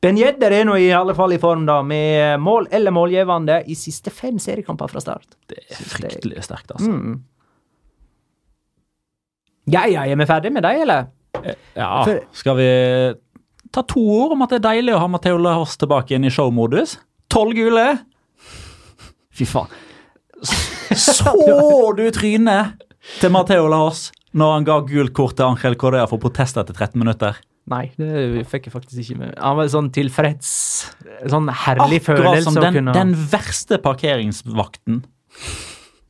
[0.00, 3.74] Ben Yedder er nå i alle fall i form, da, med mål eller målgivende i
[3.76, 5.36] siste fem seriekamper fra start.
[5.46, 6.88] Det er fryktelig sterkt, altså.
[6.88, 7.18] Mm.
[9.70, 11.10] Ja, ja, er vi ferdig med deg, eller?
[11.76, 12.70] Ja, For- skal vi
[13.70, 16.32] ta to ord om at det er deilig å ha Matheo Lahors tilbake igjen i
[16.32, 16.96] showmodus?
[17.30, 17.86] Tolv gule!
[19.30, 19.70] Fy faen.
[20.98, 21.30] Så
[21.96, 22.80] du trynet
[23.20, 26.98] til Matheo Lars når han ga gult kort til Angel Correa for protest etter 13
[27.00, 27.38] minutter?
[27.70, 29.34] Nei, det fikk jeg faktisk ikke med.
[29.38, 30.50] Han var sånn tilfreds
[31.30, 35.02] Sånn herlig Akkurat følelse som den, kunne den verste parkeringsvakten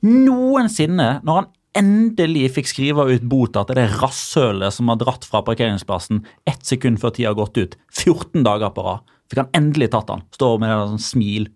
[0.01, 1.49] noensinne, når han
[1.81, 7.01] endelig fikk skrive ut bota til det rasshølet som har dratt fra parkeringsplassen ett sekund
[7.03, 10.27] før tida har gått ut, 14 dager på rad, fikk han endelig tatt han.
[10.35, 11.49] Står med et sånn smil.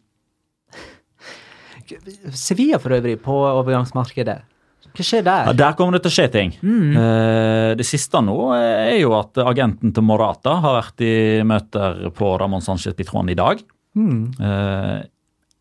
[2.33, 4.41] Sevilla for øvrig, på overgangsmarkedet.
[4.95, 5.49] Hva skjer der?
[5.49, 6.53] Ja, der kommer det til å skje ting.
[6.62, 6.93] Mm.
[7.79, 11.14] det siste nå er jo at agenten til Morata har vært i
[11.47, 13.64] møter på Ramón Sánchez Pitron i dag.
[13.99, 14.31] Mm.
[14.39, 15.03] Eh,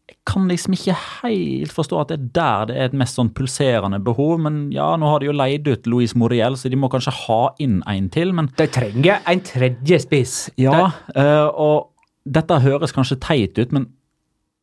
[0.09, 3.31] jeg kan liksom ikke helt forstå at det er der det er et mest sånn
[3.33, 4.35] pulserende behov.
[4.43, 7.41] Men ja, nå har de jo leid ut Louise Moriel, så de må kanskje ha
[7.63, 8.35] inn en til.
[8.35, 10.35] Men De trenger en tredje spiss.
[10.61, 11.89] ja, eh, og
[12.23, 13.89] dette høres kanskje teit ut, men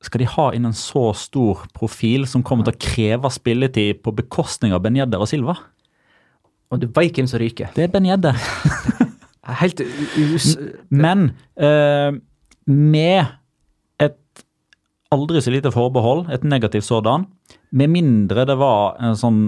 [0.05, 4.15] skal de ha inn en så stor profil som kommer til å kreve spilletid på
[4.17, 5.59] bekostning av Benjedder og Silva?
[6.71, 7.73] Og du veit hvem som ryker.
[7.77, 8.39] Det er Benjedder.
[9.61, 10.55] Helt us...
[10.89, 12.17] Men eh,
[12.71, 13.21] med
[14.01, 14.45] et
[15.13, 17.27] aldri så lite forbehold, et negativt sådan,
[17.71, 19.43] med mindre det var en sånn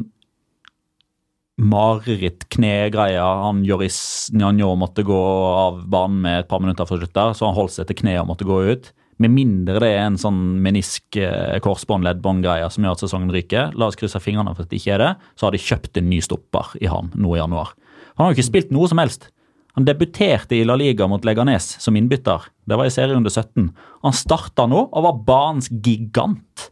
[1.63, 7.29] mareritt-knegreie han Joris Nyanjo måtte gå av banen med et par minutter for å slutte,
[7.39, 8.91] så han holdt seg til kneet og måtte gå ut.
[9.23, 13.77] Med mindre det er en sånn menisk eh, korsbånd leddbånd-greie som gjør at sesongen ryker,
[13.79, 16.09] la oss krysse fingrene for at det ikke er det, så har de kjøpt en
[16.11, 17.77] ny stopper i han nå i januar.
[18.17, 19.31] Han har jo ikke spilt noe som helst.
[19.77, 22.45] Han debuterte i La Liga mot Leganes som innbytter.
[22.69, 23.71] Det var i serierunde 17.
[24.05, 26.69] Han starta nå og var banens gigant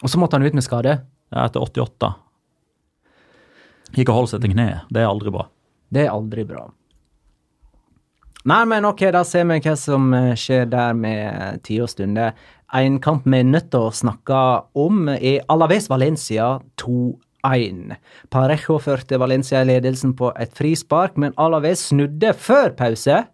[0.00, 1.00] Og så måtte han ut med skade.
[1.30, 2.14] ja, etter 88.
[3.96, 4.86] Gikk og holdt seg til kneet.
[4.92, 5.48] Det er aldri bra.
[5.90, 6.68] Det er aldri bra.
[8.48, 12.38] Nei, men ok, da ser vi hva som eh, skjer der med tid og stunder.
[12.72, 14.38] En kamp vi er nødt til å snakke
[14.78, 17.98] om, er Alaves Valencia 2-1.
[18.32, 23.24] Parejo førte Valencia i ledelsen på et frispark, men Alaves snudde før pause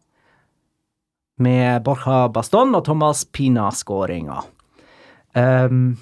[1.39, 4.41] med Borja Baston og Thomas Pina-skåringa.
[5.37, 5.99] Um,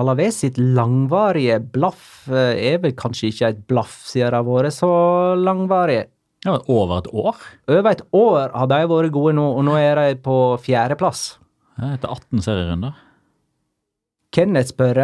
[0.00, 4.74] Alaves sitt langvarige blaff eh, er vel kanskje ikke et blaff, siden det har vært
[4.74, 4.90] så
[5.38, 6.00] langvarig.
[6.44, 7.44] Ja, over et år.
[7.70, 10.34] Over et år har de vært gode nå, og nå er de på
[10.64, 11.22] fjerdeplass.
[11.78, 12.98] Ja, etter 18 serierunder.
[14.34, 15.00] Kenneth spør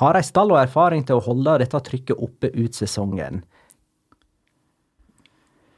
[0.00, 3.42] har de stall og erfaring til å holde dette trykket oppe ut sesongen.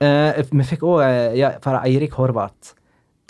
[0.05, 1.03] Eh, vi fikk òg
[1.39, 2.75] ja, fra Eirik Horvath.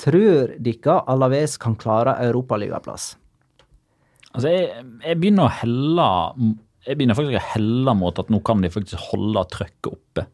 [0.02, 3.12] Tror dere Alaves kan klare europaligaplass?
[4.32, 6.06] Altså, jeg, jeg begynner å helle
[6.86, 10.26] Jeg begynner faktisk å helle mot at nå kan de faktisk holde trøkket oppe.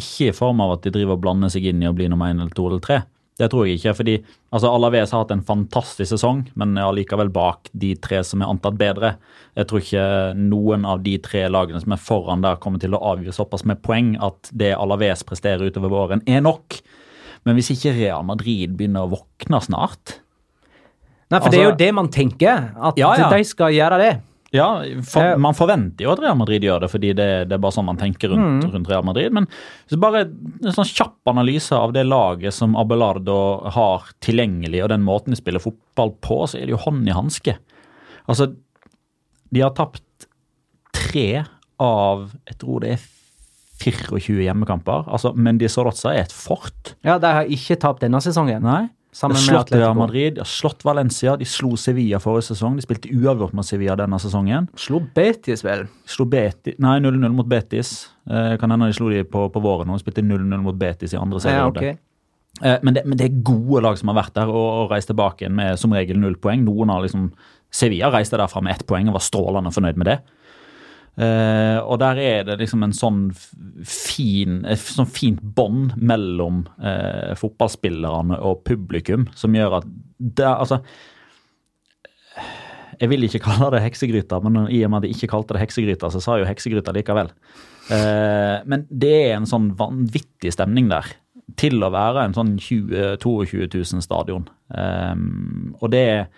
[0.00, 2.30] Ikke i form av at de driver og blander seg inn i å bli nummer
[2.32, 3.00] én eller to eller tre.
[3.40, 3.94] Det tror jeg ikke.
[3.96, 4.14] fordi
[4.52, 8.50] altså Alaves har hatt en fantastisk sesong, men er allikevel bak de tre som er
[8.52, 9.14] antatt bedre.
[9.56, 10.06] Jeg tror ikke
[10.36, 13.80] noen av de tre lagene som er foran der, kommer til å avgi såpass med
[13.86, 16.82] poeng at det Alaves presterer utover våren, er nok.
[17.48, 20.18] Men hvis ikke Real Madrid begynner å våkne snart
[21.30, 23.30] Nei, for det er jo Altså- det man tenker, at Ja, ja.
[23.30, 24.20] de skal gjøre det.
[24.52, 27.58] Ja, for, Eh, Man forventer jo at Real Madrid gjør det, fordi det, det er
[27.58, 28.72] bare sånn man tenker rundt, Mm.
[28.72, 29.32] rundt Real Madrid.
[29.32, 29.46] Men
[29.88, 35.04] så bare en sånn kjapp analyse av det laget som Abelardo har tilgjengelig, og den
[35.04, 37.56] måten de spiller fotball på, så er det jo hånd i hanske.
[38.28, 38.56] Altså,
[39.52, 40.02] de har tapt
[40.92, 41.44] tre
[41.78, 43.00] av jeg tror det er
[43.80, 45.06] 24 hjemmekamper.
[45.08, 46.94] Altså, Mendy Sorotza er et fort.
[47.04, 48.60] Ja, de har ikke tapt denne sesongen.
[48.62, 48.88] Nei.
[49.10, 52.76] De har slått Real Madrid, de har slått Valencia, de slo Sevilla forrige sesong.
[52.78, 54.68] De spilte uavgjort med Sevilla denne sesongen.
[54.78, 55.88] Slo Betis, vel?
[56.06, 57.90] Slo Betis, nei 0-0 mot Betis.
[58.30, 61.18] Eh, kan hende de slo de på, på våren og spilte 0-0 mot Betis i
[61.18, 61.96] andre Ja, okay.
[62.62, 65.42] eh, men, men det er gode lag som har vært der og, og reist tilbake
[65.42, 66.62] igjen med som regel null poeng.
[66.68, 67.32] Noen har liksom
[67.70, 70.20] Sevilla reiste derfra med ett poeng og var strålende fornøyd med det.
[71.20, 73.22] Eh, og der er det liksom en sånn
[73.84, 80.80] fin, et sånn fint bånd mellom uh, fotballspillerne og publikum som gjør at det, altså
[83.00, 85.64] jeg vil ikke kalle det heksegryta, men i og med at de ikke kalte det
[85.64, 87.32] heksegryta, så sa jo heksegryta likevel.
[87.90, 91.08] Uh, men det er en sånn vanvittig stemning der.
[91.60, 94.44] Til å være en sånn 20 22 000 stadion.
[94.70, 95.14] Eh,
[95.82, 96.28] og det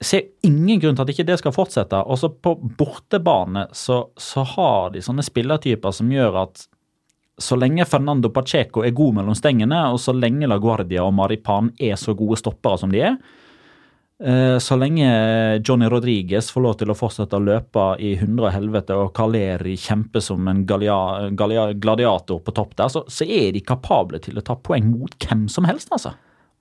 [0.00, 2.00] ser ingen grunn til at ikke det skal fortsette.
[2.04, 6.66] Også på bortebane så, så har de sånne spillertyper som gjør at
[7.38, 11.98] så lenge Fernando Pacheco er god mellom stengene, og så lenge LaGuardia og Maripan er
[12.00, 13.18] så gode stoppere som de er,
[14.24, 15.08] Eh, Så lenge
[15.64, 19.76] Johnny Rodriguez får lov til å fortsette å løpe i hundre og helvete, og Kaleri
[19.76, 24.56] kjemper som en gladiator på topp der, så, så er de kapable til å ta
[24.56, 26.14] poeng mot hvem som helst, altså.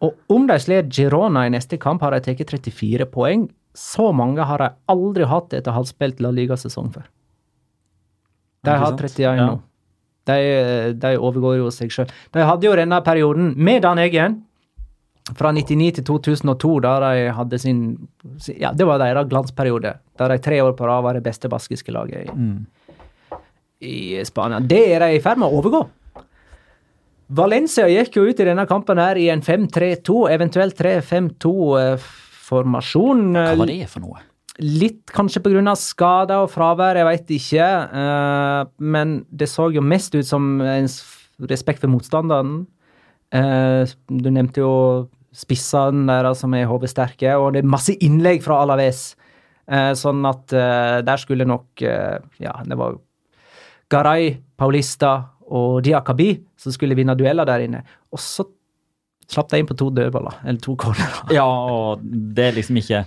[0.03, 3.47] Og om de slår Girona i neste kamp, har de tatt 34 poeng.
[3.75, 7.07] Så mange har de aldri hatt etter å ha spilt La Liga-sesong før.
[8.65, 9.01] De har sant?
[9.01, 9.45] 31 Ja.
[9.45, 9.61] nå.
[10.25, 12.09] De, de overgår jo seg sjøl.
[12.33, 14.39] De hadde jo denne perioden med Dan Eggen.
[15.37, 18.07] Fra 99 til 2002, da de hadde sin
[18.57, 19.95] Ja, det var deres glansperiode.
[20.17, 22.49] Der de tre år på rad var det beste baskiske laget i,
[23.85, 24.59] i Spania.
[24.61, 25.83] Det er de i ferd med å overgå.
[27.34, 33.34] Valencia gikk jo ut i denne kampen her i en 5-3-2, eventuelt 3-5-2-formasjon.
[33.34, 34.19] Hva var det for noe?
[34.61, 35.76] Litt kanskje pga.
[35.76, 37.67] skader og fravær, jeg veit ikke.
[38.01, 40.88] eh, men det så jo mest ut som en
[41.49, 42.67] respekt for motstanderen.
[43.34, 48.61] Eh, du nevnte jo spissene deres som er hodesterke, og det er masse innlegg fra
[48.63, 49.15] Alaves.
[49.67, 52.99] Eh, sånn at eh, der skulle nok eh, Ja, det var
[53.89, 55.23] Garay, Paulista
[55.55, 57.85] og Diakabi som skulle vinne dueller der inne.
[58.13, 58.45] Og så
[59.31, 61.23] slapp de inn på to dødballer, eller to cornerer.
[61.37, 63.05] Ja, og det er liksom ikke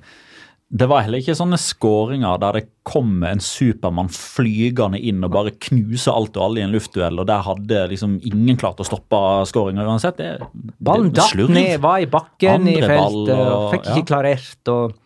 [0.69, 5.55] Det var heller ikke sånne skåringer der det kommer en Supermann flygende inn og bare
[5.65, 9.21] knuser alt og alle i en luftduell, og der hadde liksom ingen klart å stoppe
[9.49, 10.21] skåringa uansett.
[10.21, 10.51] Det,
[10.85, 14.09] Ballen datt ned, var i bakken i feltet, og fikk ikke ja.
[14.13, 14.73] klarert.
[14.75, 14.97] og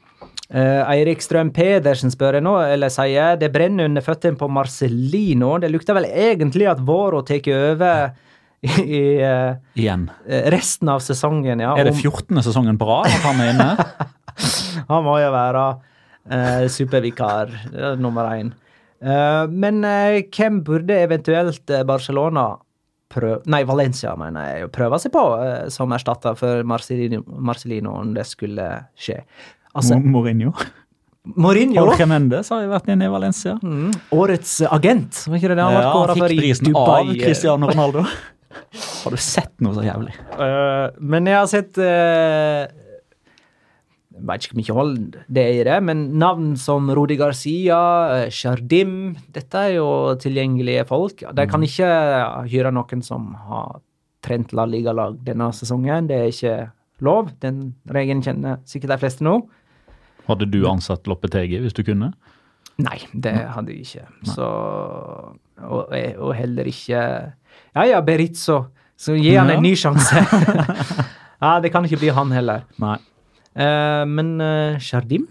[0.52, 5.56] eh, Eirik Strøm Pedersen spør jeg nå, eller sier det brenner under føttene på Marcellino.
[5.62, 8.12] Det lukter vel egentlig at våra tar over
[8.62, 10.08] i, eh, Igjen.
[10.54, 11.60] resten av sesongen.
[11.60, 11.74] ja.
[11.76, 12.42] Er det Om- 14.
[12.46, 13.70] sesongen på rad at han er inne?
[14.88, 15.62] Han må jo være
[16.32, 18.52] uh, supervikar eh, nummer én.
[19.02, 22.46] Eh, men eh, hvem burde eventuelt eh, Barcelona
[23.12, 28.14] prøve Nei, Valencia, mener jeg, prøve seg på eh, som erstatter for Marcellino, Marcelino om
[28.16, 29.18] det skulle skje.
[29.74, 30.52] Altså, Mourinho?
[31.38, 31.78] Mourinho.
[31.78, 33.54] Jorge Mendes har jo vært inne i Valencia.
[33.62, 33.92] Mm.
[34.16, 36.14] Årets agent, var ikke det det han Ja, var?
[36.18, 38.04] fikk prisen av Cristiano Ronaldo.
[39.02, 40.12] Har du sett noe så jævlig?
[40.36, 42.66] Uh, men jeg har sett uh,
[44.12, 44.98] Jeg vet ikke om jeg hold
[45.32, 47.78] det er i det, men navn som Rodi Garcia,
[48.28, 49.86] Shardim Dette er jo
[50.20, 51.24] tilgjengelige folk.
[51.32, 51.88] De kan ikke
[52.52, 53.80] hyre noen som har
[54.22, 56.10] trent La Liga-lag denne sesongen.
[56.12, 56.56] Det er ikke
[57.02, 57.32] lov.
[57.42, 59.38] Den regelen kjenner sikkert de fleste nå.
[60.28, 62.12] Hadde du ansatt Loppetegi hvis du kunne?
[62.82, 64.06] Nei, det hadde jeg ikke.
[64.32, 64.46] Så
[65.62, 67.00] og, og heller ikke
[67.76, 68.64] Ja ja, Berizzo.
[68.96, 70.20] Så gi han en ny sjanse.
[71.42, 72.68] ja, det kan ikke bli han heller.
[72.82, 72.98] Nei.
[73.52, 75.26] Uh, men uh, Shardim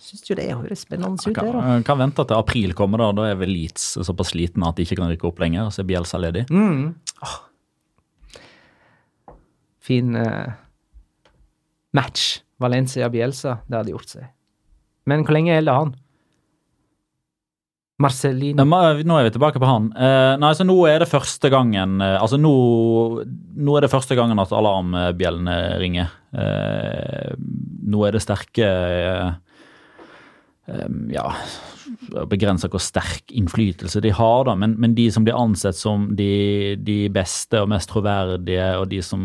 [0.00, 1.60] syns jo det høres spennende ut, det, da.
[1.60, 3.10] Kan, kan vente til april kommer, da.
[3.14, 5.68] Da er vel Leeds såpass slitne at de ikke kan rykke opp lenger.
[5.74, 6.46] Så er Bjelsa ledig.
[6.50, 6.94] Mm.
[7.26, 7.36] Åh.
[9.90, 10.56] Fin uh,
[11.96, 12.40] match.
[12.60, 14.30] Valencia-Bielsa, det hadde gjort seg.
[15.08, 15.92] Men hvor lenge gjelder han?
[18.00, 18.78] Marcelino Nå
[19.18, 19.90] er vi tilbake på han.
[19.92, 22.52] Eh, nei, så Nå er det første gangen eh, Altså nå,
[23.60, 26.12] nå er det første gangen at alarmbjellene ringer.
[26.32, 27.34] Eh,
[27.90, 28.70] nå er det sterke
[31.10, 31.30] Ja,
[32.30, 34.54] begrensa hvor sterk innflytelse de har, da.
[34.58, 39.00] Men, men de som blir ansett som de, de beste og mest troverdige, og de
[39.04, 39.22] som,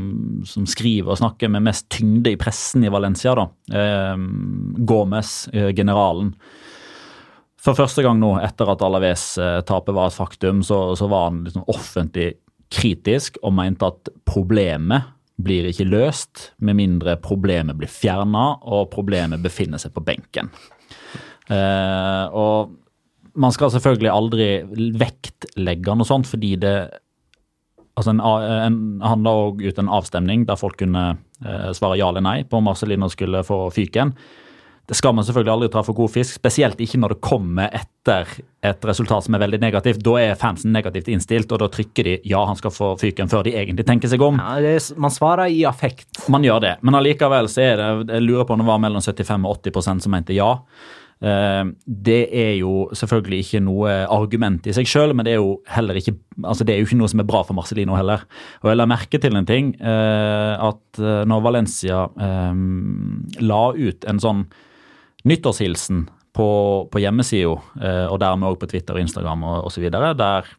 [0.48, 3.50] som skriver og snakker med mest tyngde i pressen i Valencia, da.
[3.82, 4.16] Eh,
[4.89, 5.36] Gomez,
[5.78, 6.34] generalen.
[7.66, 11.66] For første gang nå, etter at Alaves-tapet var et faktum, så, så var han liksom
[11.72, 12.36] offentlig
[12.74, 19.43] kritisk og mente at problemet blir ikke løst med mindre problemet blir fjerna og problemet
[19.43, 20.52] befinner seg på benken.
[21.52, 22.74] Eh, og
[23.36, 24.48] man skal selvfølgelig aldri
[24.98, 26.78] vektlegge noe sånt, fordi det
[27.96, 32.26] Altså en, en, handla òg ut en avstemning der folk kunne eh, svare ja eller
[32.26, 34.12] nei på om Marcelino skulle få fyken.
[34.86, 38.30] Det skal man selvfølgelig aldri ta for god fisk, spesielt ikke når det kommer etter
[38.68, 40.04] et resultat som er veldig negativt.
[40.06, 43.48] Da er fansen negativt innstilt, og da trykker de ja, han skal få fyken før
[43.48, 44.38] de egentlig tenker seg om.
[44.43, 46.20] Ja, det er, man svarer i affekt.
[46.30, 49.02] Man gjør det, men allikevel så er det Jeg lurer på om det var mellom
[49.02, 50.52] 75 og 80% som mente ja.
[51.24, 55.61] Eh, Det er jo selvfølgelig ikke noe argument i seg selv, men det er jo
[55.72, 58.26] heller ikke altså det er jo ikke noe som er bra for Marcelino heller.
[58.63, 64.20] Og jeg la merke til en ting, eh, at eh, når Valencia la ut en
[64.20, 64.45] sånn
[65.26, 66.05] nyttårshilsen
[66.36, 66.47] på,
[66.91, 67.53] på hjemmesida,
[68.11, 69.86] og dermed også på Twitter og Instagram og osv.
[69.88, 70.49] Der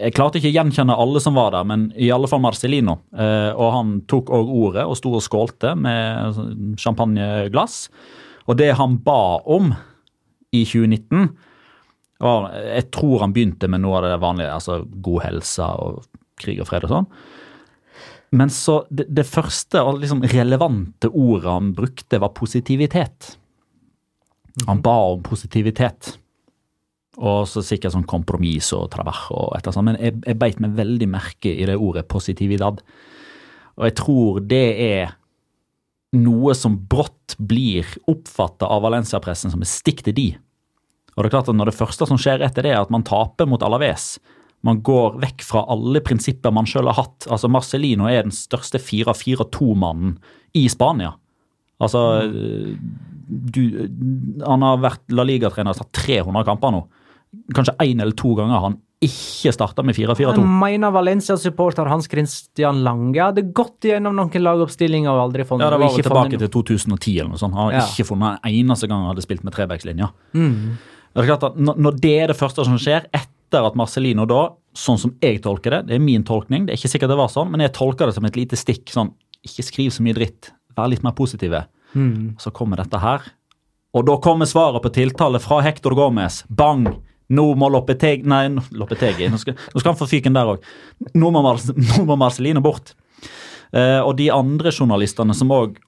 [0.00, 2.96] Jeg klarte ikke å gjenkjenne alle som var der, men i alle fall Marcelino.
[3.12, 6.40] Og han tok òg ordet og sto og skålte med
[6.80, 7.90] champagneglass.
[8.48, 9.74] Og det han ba om
[10.54, 11.30] i 2019
[12.24, 16.06] og Jeg tror han begynte med noe av det vanlige, altså god helse og
[16.40, 17.08] krig og fred og sånn.
[18.36, 23.36] Men så det, det første og liksom relevante ordet han brukte, var positivitet.
[24.66, 26.14] Han ba om positivitet.
[27.16, 29.88] Og så sikkert sånn kompromiss og travers og et eller annet.
[29.88, 32.82] Men jeg, jeg beit meg veldig merke i det ordet positividad.
[33.76, 35.16] Og jeg tror det er
[36.14, 40.28] noe som brått blir oppfatta av Valencia-pressen som et stikk til de.
[41.16, 43.04] Og det er klart at når det første som skjer etter det, er at man
[43.06, 44.16] taper mot Alaves.
[44.66, 47.26] Man går vekk fra alle prinsipper man sjøl har hatt.
[47.32, 50.16] Altså Marcelino er den største 4-4-2-mannen
[50.56, 51.14] i Spania.
[51.82, 53.62] Altså du,
[54.46, 56.84] Han har vært La Liga-trener og tatt 300 kamper nå.
[57.56, 60.38] Kanskje én eller to ganger har han ikke starta med 4-4-2.
[60.40, 65.70] Jeg mener Valencia-supporter Hans Christian Lange hadde gått gjennom noen lagoppstillinger og aldri funnet Ja,
[65.70, 67.54] Det var vel ikke tilbake til 2010 eller noe sånt.
[67.54, 67.84] Han har Ja.
[67.84, 70.10] ikke funnet en eneste gang han hadde spilt med trebackslinja.
[70.32, 70.78] Mm.
[71.14, 74.24] Det er klart at når når det er det første som skjer, etter at Marcelino
[74.26, 77.16] da, sånn som jeg tolker det, det er min tolkning, det er ikke sikkert det
[77.18, 78.86] var sånn, men jeg tolker det som et lite stikk.
[78.86, 79.12] sånn,
[79.44, 81.66] Ikke skriv så mye dritt, vær litt mer positive.
[81.94, 82.36] Mm.
[82.36, 83.20] Så kommer dette her.
[83.94, 86.42] Og da kommer svaret på tiltale fra Hector Gomez.
[86.50, 86.88] Bang!
[87.34, 88.26] Nå må Loppeteg...
[88.28, 88.44] Nei,
[88.76, 89.30] Loppetegi.
[89.32, 90.68] Nå skal, nå skal han få fyken der òg.
[91.20, 92.94] Nå, må Marceline bort.
[93.74, 95.82] Eh, og de andre journalistene som òg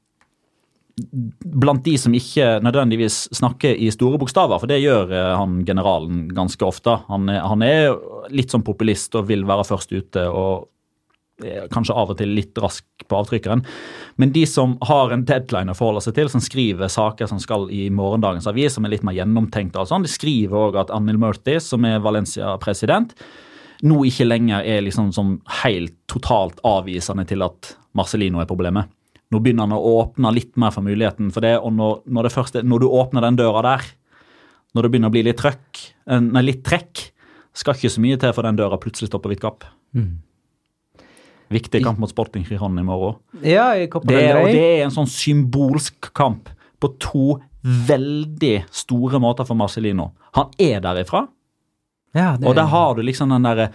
[0.99, 6.24] Blant de som ikke nødvendigvis snakker i store bokstaver, for det gjør eh, han generalen
[6.34, 6.97] ganske ofte.
[7.07, 7.93] Han han er
[8.34, 10.66] litt sånn populist og vil være først ute og
[11.72, 13.62] kanskje av og til litt rask på avtrykkeren.
[14.18, 17.68] Men de som har en deadline å forholde seg til, som skriver saker som skal
[17.74, 21.20] i morgendagens avis, som er litt mer gjennomtenkte, og sånn, de skriver òg at Anil
[21.20, 23.14] Murtis, som er Valencia-president,
[23.86, 28.91] nå ikke lenger er liksom som helt totalt avvisende til at Marcelino er problemet.
[29.30, 32.64] Nå begynner han å åpne litt mer for muligheten for det, og når, når, første,
[32.66, 33.91] når du åpner den døra der,
[34.74, 37.11] når det begynner å bli litt trøkk, eh, nei, litt trekk,
[37.57, 39.68] skal ikke så mye til for den døra plutselig står på vidt gap.
[41.53, 43.16] Viktig kamp mot Sporting Giron i morgen.
[43.42, 49.20] Ja, i Copa Det og det er en sånn symbolsk kamp på to veldig store
[49.22, 50.12] måter for Marcelino.
[50.38, 51.26] Han er derifra,
[52.16, 53.66] Ja, det, og der har du liksom den derre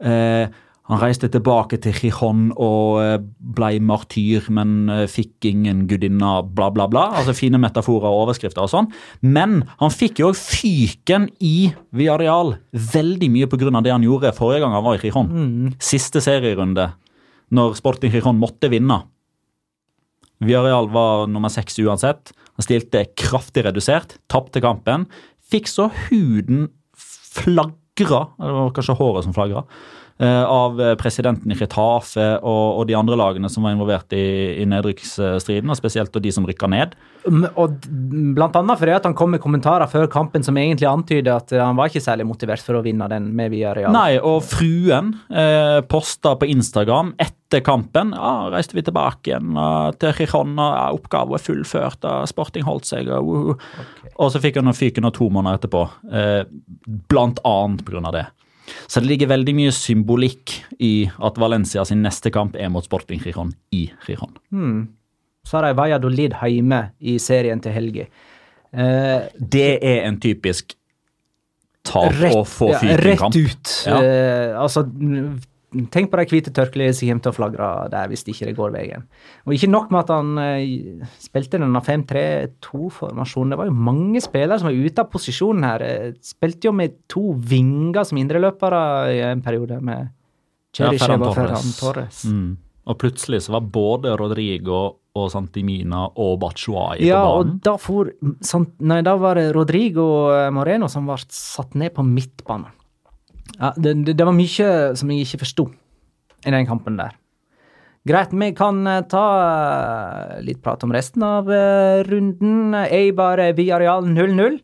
[0.00, 0.48] eh,
[0.88, 6.70] Han reiste tilbake til Gijon og blei ble martyr, men eh, fikk ingen gudinne, bla,
[6.74, 7.04] bla, bla.
[7.20, 8.88] Altså Fine metaforer og overskrifter og sånn.
[9.22, 13.80] Men han fikk jo fyken i Viareal veldig mye pga.
[13.80, 15.30] det han gjorde forrige gang han var i Gijon.
[15.30, 15.72] Mm.
[15.78, 16.90] Siste serierunde,
[17.52, 19.02] når Sporting Gijon måtte vinne.
[20.42, 22.32] Villarreal var nummer seks uansett.
[22.58, 25.06] Han stilte kraftig redusert, tapte kampen.
[25.52, 26.66] Fikk så huden
[27.32, 29.62] flagra, det var kanskje håret som flagra,
[30.20, 34.24] eh, av presidenten i Retafe og, og de andre lagene som var involvert i,
[34.60, 36.96] i nedrykksstriden, og spesielt de som rykka ned.
[37.24, 37.78] Mm, Og
[38.36, 41.62] blant annet fordi at han kom med kommentarer før kampen som egentlig antyder at eh,
[41.62, 43.94] han var ikke særlig motivert for å vinne den med Villarreal.
[43.94, 49.52] Nei, og fruen eh, posta på Instagram etter kampen ja, reiste vi tilbake igjen
[50.00, 53.82] til Gijon, og ja, oppgaven er fullført, og Sporting holdt seg, og, uh,
[54.16, 55.82] og så fikk han fyken to måneder etterpå,
[56.12, 56.42] eh,
[57.12, 58.26] blant annet av det.
[58.86, 63.20] Så det ligger veldig mye symbolikk i at Valencia sin neste kamp er mot Sporting
[63.20, 64.36] Gijon i Gijon.
[65.44, 68.06] Så har de Valladolid hjemme i serien til helga.
[68.72, 70.76] Eh, Det er en typisk
[71.84, 73.34] tap rett, å få ja, fyken-kamp.
[73.34, 73.72] rett ut.
[73.86, 73.98] Ja.
[74.02, 74.86] Eh, altså,
[75.92, 78.72] tenk på de hvite tørklærne som kommer til å flagre der hvis ikke det går
[78.74, 79.04] veien.
[79.46, 83.52] Og ikke nok med at han eh, spilte denne 5-3-2-formasjonen.
[83.54, 85.84] Det var jo mange spillere som var ute av posisjonen her.
[85.86, 88.82] Eh, Spilte jo med to vinger som indreløpere
[89.14, 90.10] i en periode, med
[90.76, 91.78] Cheryshev ja, og Ferran Torres.
[91.80, 92.22] Torres.
[92.28, 92.52] Mm.
[92.90, 94.78] Og plutselig så var både Rodrigo
[95.14, 97.58] og Santimina og Batshuayi Ja, på og banen.
[97.62, 98.08] da, for,
[98.42, 100.06] sant, nei, da var det Rodrigo
[100.56, 102.72] Moreno som ble satt ned på midtbanen.
[103.58, 105.68] Ja, det, det, det var mye som jeg ikke forsto
[106.46, 107.16] i den kampen der.
[108.08, 112.74] Greit, vi kan eh, ta eh, litt prat om resten av eh, runden.
[112.82, 114.56] Eibar Viareal 0-0.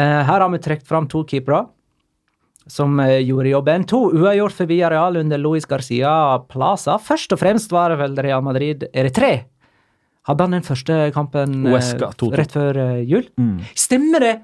[0.00, 1.66] Eh, her har vi trukket fram to keepere
[2.66, 3.84] som gjorde jobben.
[3.92, 6.10] To uavgjort for Viareal under Luis Garcia
[6.50, 6.96] Plaza.
[6.98, 9.30] Først og fremst var det vel Real Madrid Er det tre?
[10.26, 12.30] Hadde han den første kampen Oesca, Huesca, 2-2.
[12.40, 13.28] rett før jul?
[13.38, 13.60] Mm.
[13.78, 14.34] Stemmer det!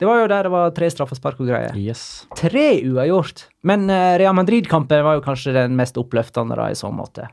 [0.00, 1.74] Det var jo der det var tre straffespark og greier.
[1.76, 2.24] Yes.
[2.38, 3.44] Tre uavgjort.
[3.68, 7.26] Men uh, Real Madrid-kampen var jo kanskje den mest oppløftende da, i så måte.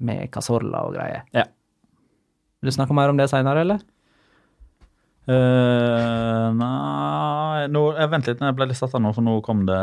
[0.00, 1.26] Med Casorla og greier.
[1.36, 1.44] Ja.
[2.60, 3.84] Vil du snakke mer om det seinere, eller?
[5.30, 9.60] Uh, nei nå, eh, Vent litt, jeg ble litt satt av nå, for nå kom
[9.68, 9.76] det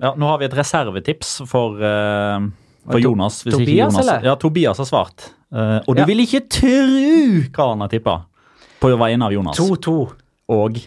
[0.00, 2.40] Ja, nå har vi et reservetips for, uh,
[2.88, 3.42] for Jonas.
[3.44, 4.26] hvis ikke Tobias, Jonas, eller?
[4.26, 5.28] Ja, Tobias har svart.
[5.52, 6.06] Uh, og du Ja.
[6.08, 8.16] vil ikke tru hva han har tippa
[8.80, 9.60] på vegne av Jonas.
[9.60, 9.94] 2-2.
[10.56, 10.80] Og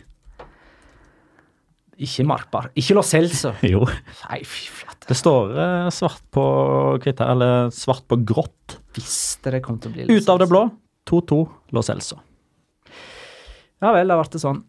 [2.02, 2.72] Ikke markbar.
[2.78, 3.54] Ikke Los Celso.
[3.74, 3.84] Jo.
[4.30, 5.06] Nei, fy flate.
[5.10, 6.44] Det står eh, svart på
[7.04, 8.80] hvitt her, eller svart på grått.
[8.98, 10.66] Visste det kom til å bli Ut av det blå.
[11.10, 11.40] 2-2
[11.76, 12.20] Los Celso.
[13.82, 14.62] Ja vel, da ble det sånn.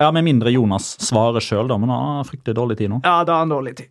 [0.00, 3.02] Ja, Med mindre Jonas svarer sjøl, da, men han har fryktelig dårlig tid nå.
[3.04, 3.90] Ja, da har han dårlig tid.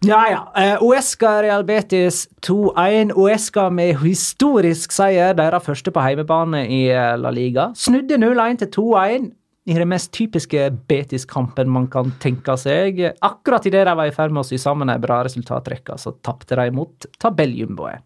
[0.00, 0.40] Ja, ja.
[0.56, 3.12] Eh, Uesca Real Betis 2-1.
[3.20, 7.68] Uesca med historisk seier, deres første på heimebane i eh, La Liga.
[7.76, 9.28] Snudde 0-1 til 2-1
[9.68, 13.00] i den mest typiske Betis-kampen man kan tenke seg.
[13.20, 16.56] Akkurat idet de var i ferd med å sy sammen ei bra resultatrekke, så tapte
[16.56, 18.00] de mot tabelljumboet.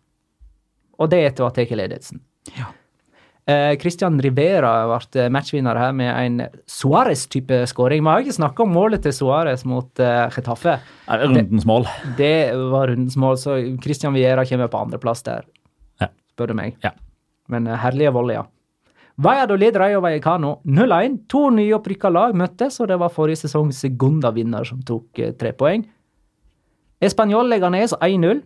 [0.99, 2.21] Og det etter å ha tatt ledelsen.
[3.47, 8.01] Eh, Christian Rivera ble matchvinner her med en Suárez-type skåring.
[8.01, 10.79] Vi har ikke snakka om målet til Suárez mot uh, Getafe.
[11.07, 11.85] Rundens mål.
[12.17, 15.45] Det var rundens mål, så Christian Viera kommer på andreplass der,
[16.01, 16.09] Ja.
[16.33, 16.79] spør du meg.
[16.83, 16.95] Ja.
[17.53, 18.49] Men eh, herlige volleyer.
[19.17, 21.21] Valladolid Rayo Vallecano 0-1.
[21.31, 25.85] To nyopprykka lag møttes, og det var forrige sesong Segunda-vinner som tok eh, tre poeng.
[27.05, 28.43] Español Leganes 1-0.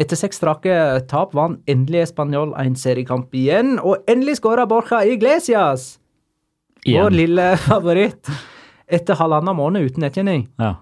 [0.00, 0.74] Etter seks strake
[1.10, 5.96] tap vant endelig Español en seriekamp igjen, og endelig skåra Borja Iglesias!
[6.86, 8.30] Vår lille favoritt.
[8.88, 10.46] Etter halvannen måned uten nedkjenning.
[10.62, 10.76] Ja.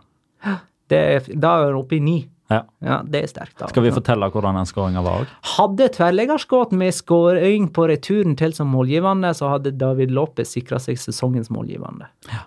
[0.89, 1.01] Det
[1.35, 2.19] da er han oppe i ni.
[2.49, 2.63] Ja.
[2.81, 3.59] Ja, det er sterkt.
[3.61, 3.69] da.
[3.69, 5.33] Skal vi fortelle hvordan den skåringa var òg?
[5.57, 10.97] Hadde tverrleggerskudd med skåring på returen til som målgivende, så hadde David Lopez sikra seg
[11.01, 12.09] sesongens målgivende.
[12.33, 12.47] Ja.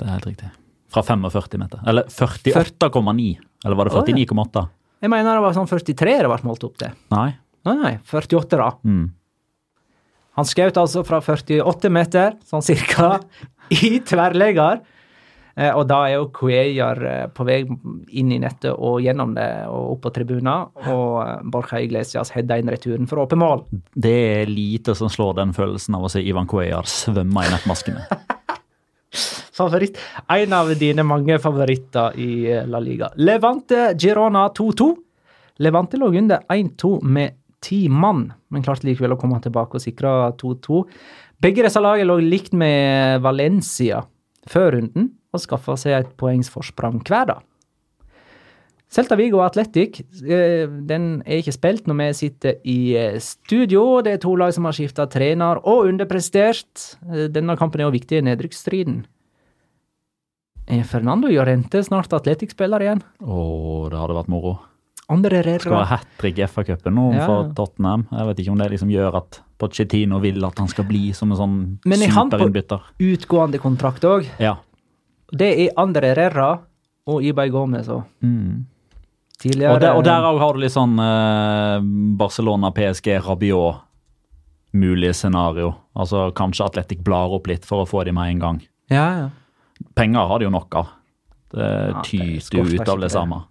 [0.00, 0.50] Det er helt riktig.
[0.90, 1.82] Fra 45 meter.
[1.86, 3.28] Eller 48,9.
[3.64, 4.16] Eller var det Å, ja.
[4.16, 4.66] 49,8?
[5.00, 6.96] Jeg mener det var sånn 43 det ble målt opp til.
[7.12, 7.28] Nei,
[7.68, 8.70] nei, 48 da.
[8.84, 9.06] Mm.
[10.38, 13.18] Han skjøt altså fra 48 meter, sånn cirka,
[13.76, 14.80] i tverrlegger.
[15.60, 17.58] Eh, og da er jo Cuellar eh, på vei
[18.16, 20.70] inn i nettet og gjennom det og opp på tribunen.
[20.86, 23.66] Og eh, Borja Iglesias header inn returen for åpen mål.
[23.92, 28.06] Det er lite som slår den følelsen av å se Ivan Cuellar svømme i nettmaskene.
[29.60, 29.98] Favoritt.
[30.32, 32.32] En av dine mange favoritter i
[32.70, 33.10] La Liga.
[33.20, 34.88] Levante Girona 2-2.
[35.60, 40.30] Levante lå under 1-2 med ti mann, men klarte likevel å komme tilbake og sikre
[40.40, 40.80] 2-2.
[41.44, 44.00] Begge disse lagene lå likt med Valencia
[44.48, 47.38] før runden og skaffa seg et poengsforsprang hver, da.
[48.90, 54.00] Celta Vigo og Atletic eh, den er ikke spilt når vi sitter i eh, studio.
[54.02, 56.96] Det er to lag som har skifta trener og underprestert.
[57.06, 59.04] Eh, Denne kampen er jo viktig i nedrykksstriden.
[60.70, 63.04] Er Fernando Llorente snart Atletic-spiller igjen?
[63.22, 63.38] Å,
[63.90, 64.56] det hadde vært moro.
[65.10, 67.24] Andre Skal ha hat trick i FA-cupen nå Ja.
[67.26, 68.04] for Tottenham.
[68.14, 71.32] Jeg vet ikke om det liksom gjør at Pochettino vil at han skal bli som
[71.32, 71.88] en sånn superinnbytter.
[71.90, 74.26] Men er han på- Utgående kontrakt òg.
[74.38, 74.56] Ja.
[75.32, 76.48] Det er Andre Herrera
[77.06, 78.64] og Ibai Gomez og Mm.
[79.40, 81.80] tidligere Og, der, og der òg har du litt sånn eh,
[82.18, 83.80] Barcelona, PSG, Rabiot
[84.72, 85.72] mulige scenario.
[85.96, 88.60] Altså kanskje Atletic blar opp litt for å få de med en gang.
[88.90, 89.28] Ja, ja.
[89.96, 90.86] Penger har de jo nok av.
[91.50, 93.10] Det Ja, tyter jo ut av det det.
[93.10, 93.44] samme.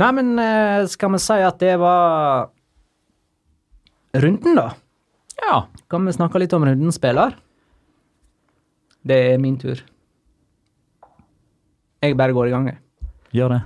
[0.00, 2.48] Nei, men eh, skal vi si at det var
[4.16, 4.70] runden, da?
[5.40, 5.62] Ja.
[5.88, 7.36] Kan vi snakke litt om runden spiller?
[9.06, 9.80] Det er min tur.
[12.00, 12.80] Jeg bare går i gang, jeg.
[13.36, 13.60] Gjør det.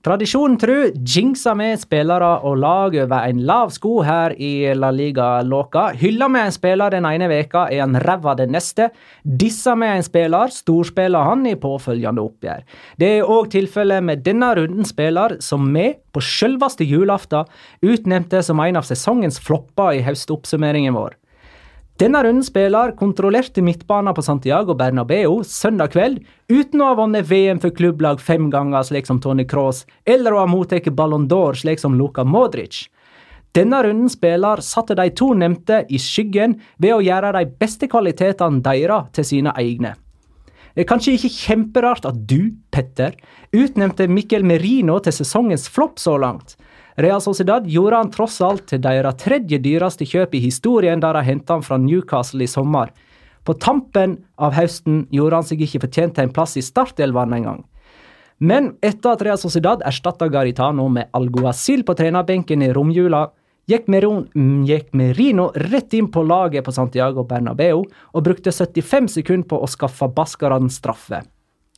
[0.00, 5.42] Tradisjonen tru jinxer med spillere og lag over en lav sko her i La Liga
[5.44, 5.90] Låka.
[6.00, 8.86] Hyller med en spiller den ene veka er han ræva den neste.
[9.24, 12.64] Disser med en spiller, storspiller han i påfølgende oppgjør.
[12.96, 17.44] Det er òg tilfellet med denne runden spiller, som vi, på selveste julaften,
[17.84, 21.20] utnevnte som en av sesongens flopper i høstoppsummeringen vår.
[22.00, 27.58] Denne runden spiller kontrollerte midtbaner på Santiago Bernabeu søndag kveld, uten å ha vunnet VM
[27.60, 31.82] for klubblag fem ganger, slik som Tony Cross, eller å ha mottatt Ballon d'Or, slik
[31.82, 32.86] som Luka Modric.
[33.52, 38.64] Denne runden spiller satte de to nevnte i skyggen ved å gjøre de beste kvalitetene
[38.64, 39.92] deres til sine egne.
[40.72, 43.12] Det er kanskje ikke kjemperart at du, Petter,
[43.52, 46.56] utnevnte Mikkel Merino til sesongens flopp så langt.
[47.00, 51.24] Real Sociedad gjorde han tross alt til deres tredje dyreste kjøp i historien der de
[51.24, 52.90] hentet han fra Newcastle i sommer.
[53.44, 57.62] På tampen av høsten gjorde han seg ikke fortjent til en plass i startelveren engang.
[58.40, 63.26] Men etter at Real Sociedad erstatta Garitano med Alguacil på trenerbenken i romjula,
[63.70, 69.60] mm, gikk Merino rett inn på laget på Santiago Bernabeu og brukte 75 sekunder på
[69.60, 71.22] å skaffe baskerne straffe.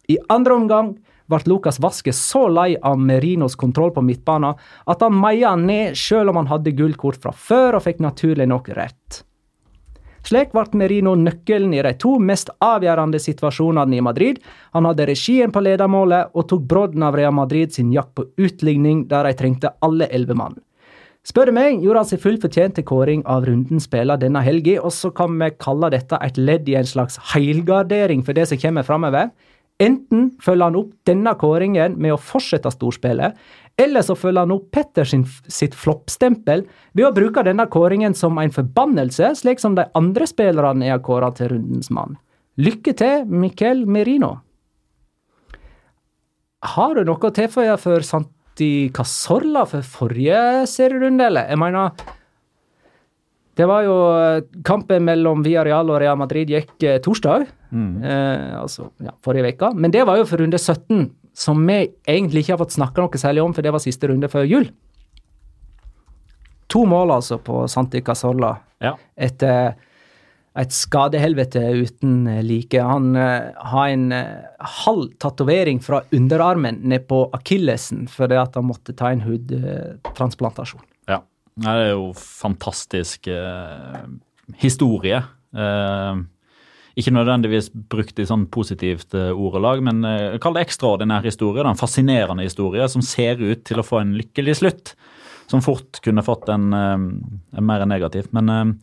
[0.09, 0.95] I andre omgang
[1.33, 4.55] ble Lucas Vaske så lei av Merinos kontroll på midtbanen
[4.87, 8.73] at han meia ned selv om han hadde gullkort fra før og fikk naturlig nok
[8.77, 9.23] rett.
[10.23, 14.39] Slik ble Merino nøkkelen i de to mest avgjørende situasjonene i Madrid.
[14.77, 19.09] Han hadde regien på ledermålet og tok brodden av Real Madrid sin jakt på utligning,
[19.11, 20.61] der de trengte alle elleve mann.
[21.27, 24.91] Spør du meg, gjorde han seg fullt til kåring av rundens spiller denne helga, og
[24.95, 28.83] så kan vi kalle dette et ledd i en slags heilgardering for det som kommer
[28.83, 29.31] framover.
[29.81, 33.39] Enten følger han opp denne kåringen med å fortsette storspillet,
[33.81, 38.39] eller så følger han opp Petter sin, sitt floppstempel ved å bruke denne kåringen som
[38.39, 42.19] en forbannelse, slik som de andre spillerne har kåra til rundens mann.
[42.61, 44.37] Lykke til, Miquel Merino.
[46.63, 51.49] Har du noe å tilføye for Santi Casorla for forrige serierunde, eller?
[51.49, 52.13] Jeg mener
[53.63, 57.45] Det var jo eh, Kampen mellom Villarreal og Real Madrid gikk torsdag, torsdag.
[58.03, 59.71] Eh, altså ja, forrige uke.
[59.79, 63.23] Men det var jo for runde 17, som vi egentlig ikke har fått snakka noe
[63.23, 64.67] særlig om, for det var siste runde før jul.
[66.73, 68.97] To mål altså på Santi Casorla Ja.
[69.15, 69.77] etter
[70.59, 72.77] et skadehelvete uten eh, like.
[72.77, 74.43] Han uh, har en uh,
[74.85, 80.85] halv tatovering fra underarmen ned på akillesen fordi han måtte ta en hudtransplantasjon.
[81.61, 84.05] Nei, Det er jo fantastisk eh,
[84.63, 85.21] historie.
[85.53, 86.23] Eh,
[86.97, 91.63] ikke nødvendigvis brukt i sånn positivt eh, ordelag, men eh, kall det ekstraordinær historie.
[91.63, 91.73] Da.
[91.73, 94.95] En fascinerende historie som ser ut til å få en lykkelig slutt.
[95.51, 96.99] Som fort kunne fått en, eh,
[97.59, 98.29] en mer negativ.
[98.33, 98.75] Men eh,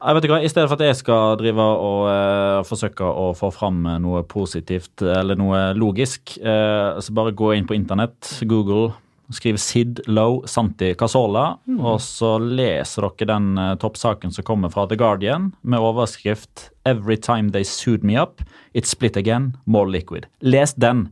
[0.00, 3.30] jeg vet ikke hva, I stedet for at jeg skal drive og eh, forsøke å
[3.36, 8.94] få fram noe positivt eller noe logisk, eh, så bare gå inn på internett, Google,
[9.34, 14.86] skriv Sid Low Santi Casola, og så leser dere den uh, toppsaken som kommer fra
[14.90, 20.26] The Guardian, med overskrift 'Every time they sued me up, it's split again, more liquid'.
[20.40, 21.08] Les den.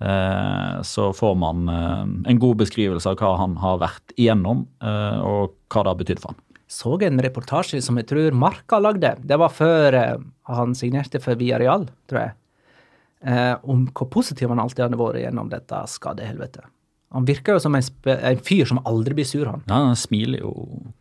[0.00, 5.54] uh, så får man uh, en god beskrivelse av hva han har vært igjennom, og
[5.68, 6.42] hva det har betydd for han.
[6.70, 9.16] Så en reportasje som jeg tror Marka lagde.
[9.18, 13.58] Det var før han signerte for Villarreal, tror jeg.
[13.66, 16.62] Om hvor positiv han alltid hadde vært gjennom dette skadehelvetet.
[17.10, 19.64] Han virker jo som en, en fyr som aldri blir sur, han.
[19.66, 20.52] Ja, han smiler jo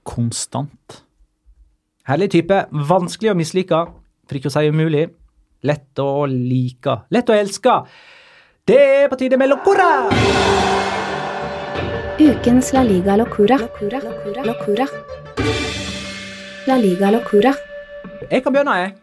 [0.08, 1.04] konstant.
[2.10, 2.64] Herlig type.
[2.90, 3.84] Vanskelig å mislike,
[4.26, 5.06] for ikke å si umulig.
[5.70, 6.98] Lett å like.
[7.14, 7.76] Lett å elske.
[8.66, 10.10] Det er på tide med Locora!
[12.20, 13.60] Ukens La Liga Locura.
[13.62, 14.02] Locura.
[14.50, 14.88] Locura.
[16.68, 17.54] La Liga Locura.
[18.32, 18.96] Jeg kan begynne, jeg.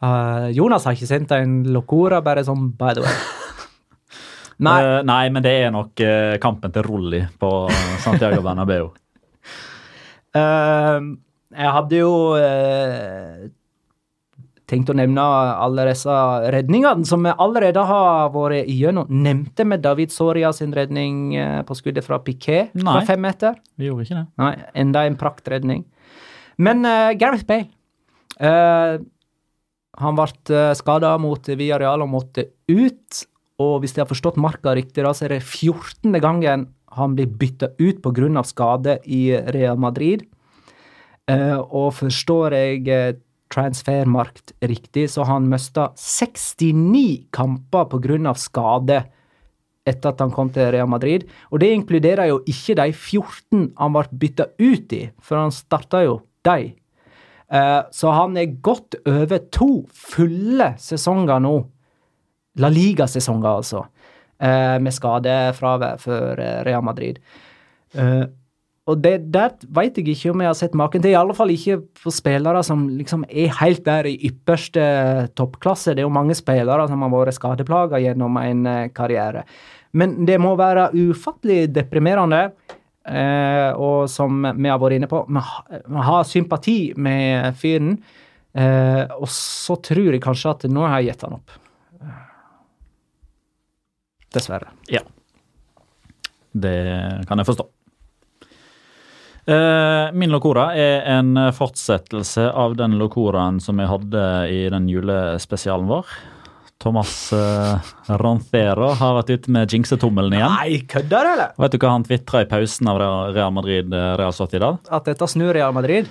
[0.00, 3.39] Uh, Jonas har ikke sendt en locora, bare sånn by the way.
[4.60, 4.80] Nei.
[4.84, 7.50] Uh, nei, men det er nok uh, kampen til Rolli på
[8.04, 8.90] Santiago Bernabeu.
[10.36, 11.00] uh,
[11.50, 12.10] jeg hadde jo
[14.70, 15.22] tenkt å nevne
[15.64, 16.16] alle disse
[16.54, 19.08] redningene som vi allerede har vært igjennom.
[19.10, 21.32] Nevnte vi David Soria sin redning
[21.66, 23.02] på skuddet fra Piquet fra Nei.
[23.08, 23.56] fem meter?
[23.74, 24.28] Vi gjorde ikke det.
[24.44, 24.52] Nei,
[24.84, 25.82] enda en praktredning.
[26.62, 27.66] Men uh, Gareth Bale
[28.38, 29.00] uh,
[30.04, 33.24] Han ble skada mot Villarreal og måtte ut.
[33.60, 36.16] Og hvis jeg har forstått marka riktig, da, så er det 14.
[36.22, 38.42] gangen han blir bytta ut pga.
[38.42, 40.24] skade i Real Madrid.
[41.28, 43.18] Eh, og forstår jeg eh,
[43.50, 48.34] transfermarkt riktig, så han mista 69 kamper pga.
[48.34, 49.04] skade
[49.86, 51.28] etter at han kom til Real Madrid.
[51.50, 56.04] Og det inkluderer jo ikke de 14 han ble bytta ut i, for han starta
[56.04, 56.72] jo de.
[57.50, 61.56] Eh, så han er godt over to fulle sesonger nå.
[62.60, 63.84] La Liga-sesonger, altså.
[64.40, 67.20] Eh, med skadefravær for eh, Real Madrid.
[67.94, 68.24] Eh,
[68.90, 71.12] og det der vet jeg ikke om jeg har sett maken til.
[71.12, 74.82] I alle fall ikke for spillere som liksom er helt der i ypperste
[75.38, 75.94] toppklasse.
[75.94, 79.44] Det er jo mange spillere som har vært skadeplaga gjennom en karriere.
[79.92, 82.48] Men det må være ufattelig deprimerende.
[83.10, 87.96] Eh, og som vi har vært inne på, vi har sympati med fyren.
[88.52, 91.58] Eh, og så tror jeg kanskje at nå har jeg gitt han opp.
[94.34, 94.72] Dessverre.
[94.90, 95.02] Ja.
[96.50, 96.78] Det
[97.28, 97.68] kan jeg forstå.
[99.50, 105.88] Eh, min locora er en fortsettelse av den locoraen som jeg hadde i den julespesialen
[105.90, 106.12] vår.
[106.80, 107.76] Thomas uh,
[108.08, 110.54] Roncero har vært ute med jinxetommelen igjen.
[110.54, 111.50] Nei, kødder du, eller?
[111.60, 113.00] Vet du hva han tvitra i pausen av
[113.36, 114.80] Real Madrid eh, Real Sociedad?
[114.88, 116.08] At dette snur Real Madrid?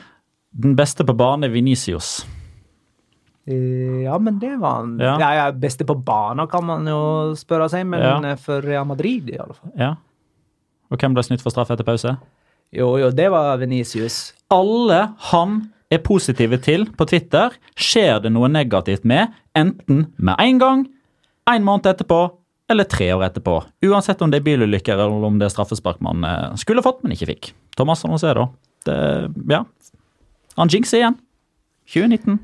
[0.53, 2.19] Den beste på bane er Venicius.
[3.47, 4.97] Eh, Ja, men det var han.
[4.99, 5.15] Ja.
[5.19, 5.29] Ja.
[5.35, 9.53] Ja, beste på banen, kan man jo spørre seg, men for Real Madrid, i alle
[9.53, 9.71] fall.
[9.77, 9.95] Ja.
[10.91, 12.15] Og hvem ble snytt for straff etter pause?
[12.73, 14.33] Jo, jo, det var Venicius.
[14.49, 19.27] alle han er positive til på Twitter, skjer det noe negativt med,
[19.57, 20.83] enten med en gang,
[21.49, 22.19] en måned etterpå
[22.69, 23.55] eller tre år etterpå.
[23.89, 27.15] Uansett om det er bilulykker eller om det er straffespark man eh, skulle fått, men
[27.15, 27.53] ikke fikk.
[27.75, 28.51] Thomas Annonsero.
[28.85, 28.97] Det,
[29.49, 29.63] ja.
[30.57, 31.17] Han jinxer igjen.
[31.89, 32.37] 2019.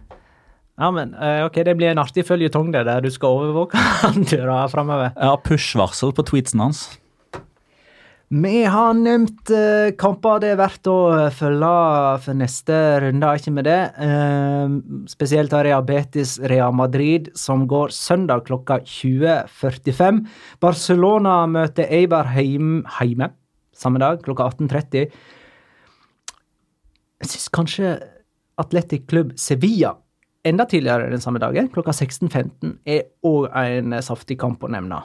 [0.76, 4.66] Ja, men eh, ok, det blir en artig føljetong der du skal overvåke han døra
[4.72, 5.14] framover.
[5.16, 6.86] Ja, har push-varsel på tweetsen hans.
[8.36, 10.98] Vi har nevnt uh, kamper det er verdt å
[11.32, 11.70] følge
[12.24, 13.78] for neste runde, ikke med det?
[14.02, 20.24] Uh, spesielt av Rea Betis Rea Madrid, som går søndag klokka 20.45.
[20.66, 23.30] Barcelona møter Eibar heim, heime
[23.76, 25.14] samme dag klokka 18.30.
[27.22, 27.94] Jeg syns kanskje
[28.62, 29.96] Atletic Klubb Sevilla
[30.46, 35.02] enda tidligere den samme dagen, klokka 16.15, er òg en saftig kamp å nevne.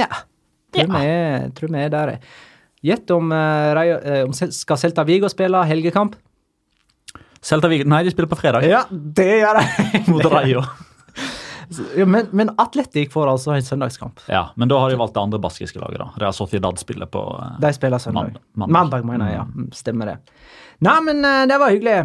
[0.00, 0.08] Ja.
[0.74, 2.10] Tror, Vi, er, tror vi er der.
[2.16, 2.22] jeg.
[2.86, 6.16] Gjett om, eh, eh, om skal Celta Vigo spille helgekamp?
[7.40, 8.66] Celta Vigo Nei, de spiller på fredag.
[8.68, 10.02] Ja, det gjør de!
[10.12, 10.62] Mot Rayo.
[11.96, 14.20] Ja, men, men Atletic får altså en søndagskamp.
[14.30, 16.10] Ja, men da har de valgt det andre baskiske laget, da.
[16.22, 18.36] Real Sociedad spiller på eh, De spiller søndag.
[18.36, 18.76] Mandag- mandag.
[18.76, 19.40] Mandag, mener jeg.
[19.40, 19.48] ja.
[19.48, 20.18] Mm, Stemmer det.
[20.86, 21.96] Nei, men eh, det var hyggelig.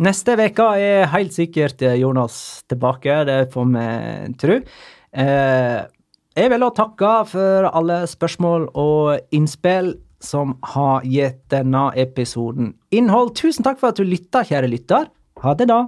[0.00, 3.88] Neste uke er helt sikkert eh, Jonas tilbake, det får vi
[4.40, 4.56] tro.
[5.12, 5.80] Eh,
[6.40, 9.92] jeg vil òg takke for alle spørsmål og innspill
[10.24, 13.34] som har gitt denne episoden innhold.
[13.36, 15.12] Tusen takk for at du lytta, kjære lytter.
[15.44, 15.84] Ha det, da.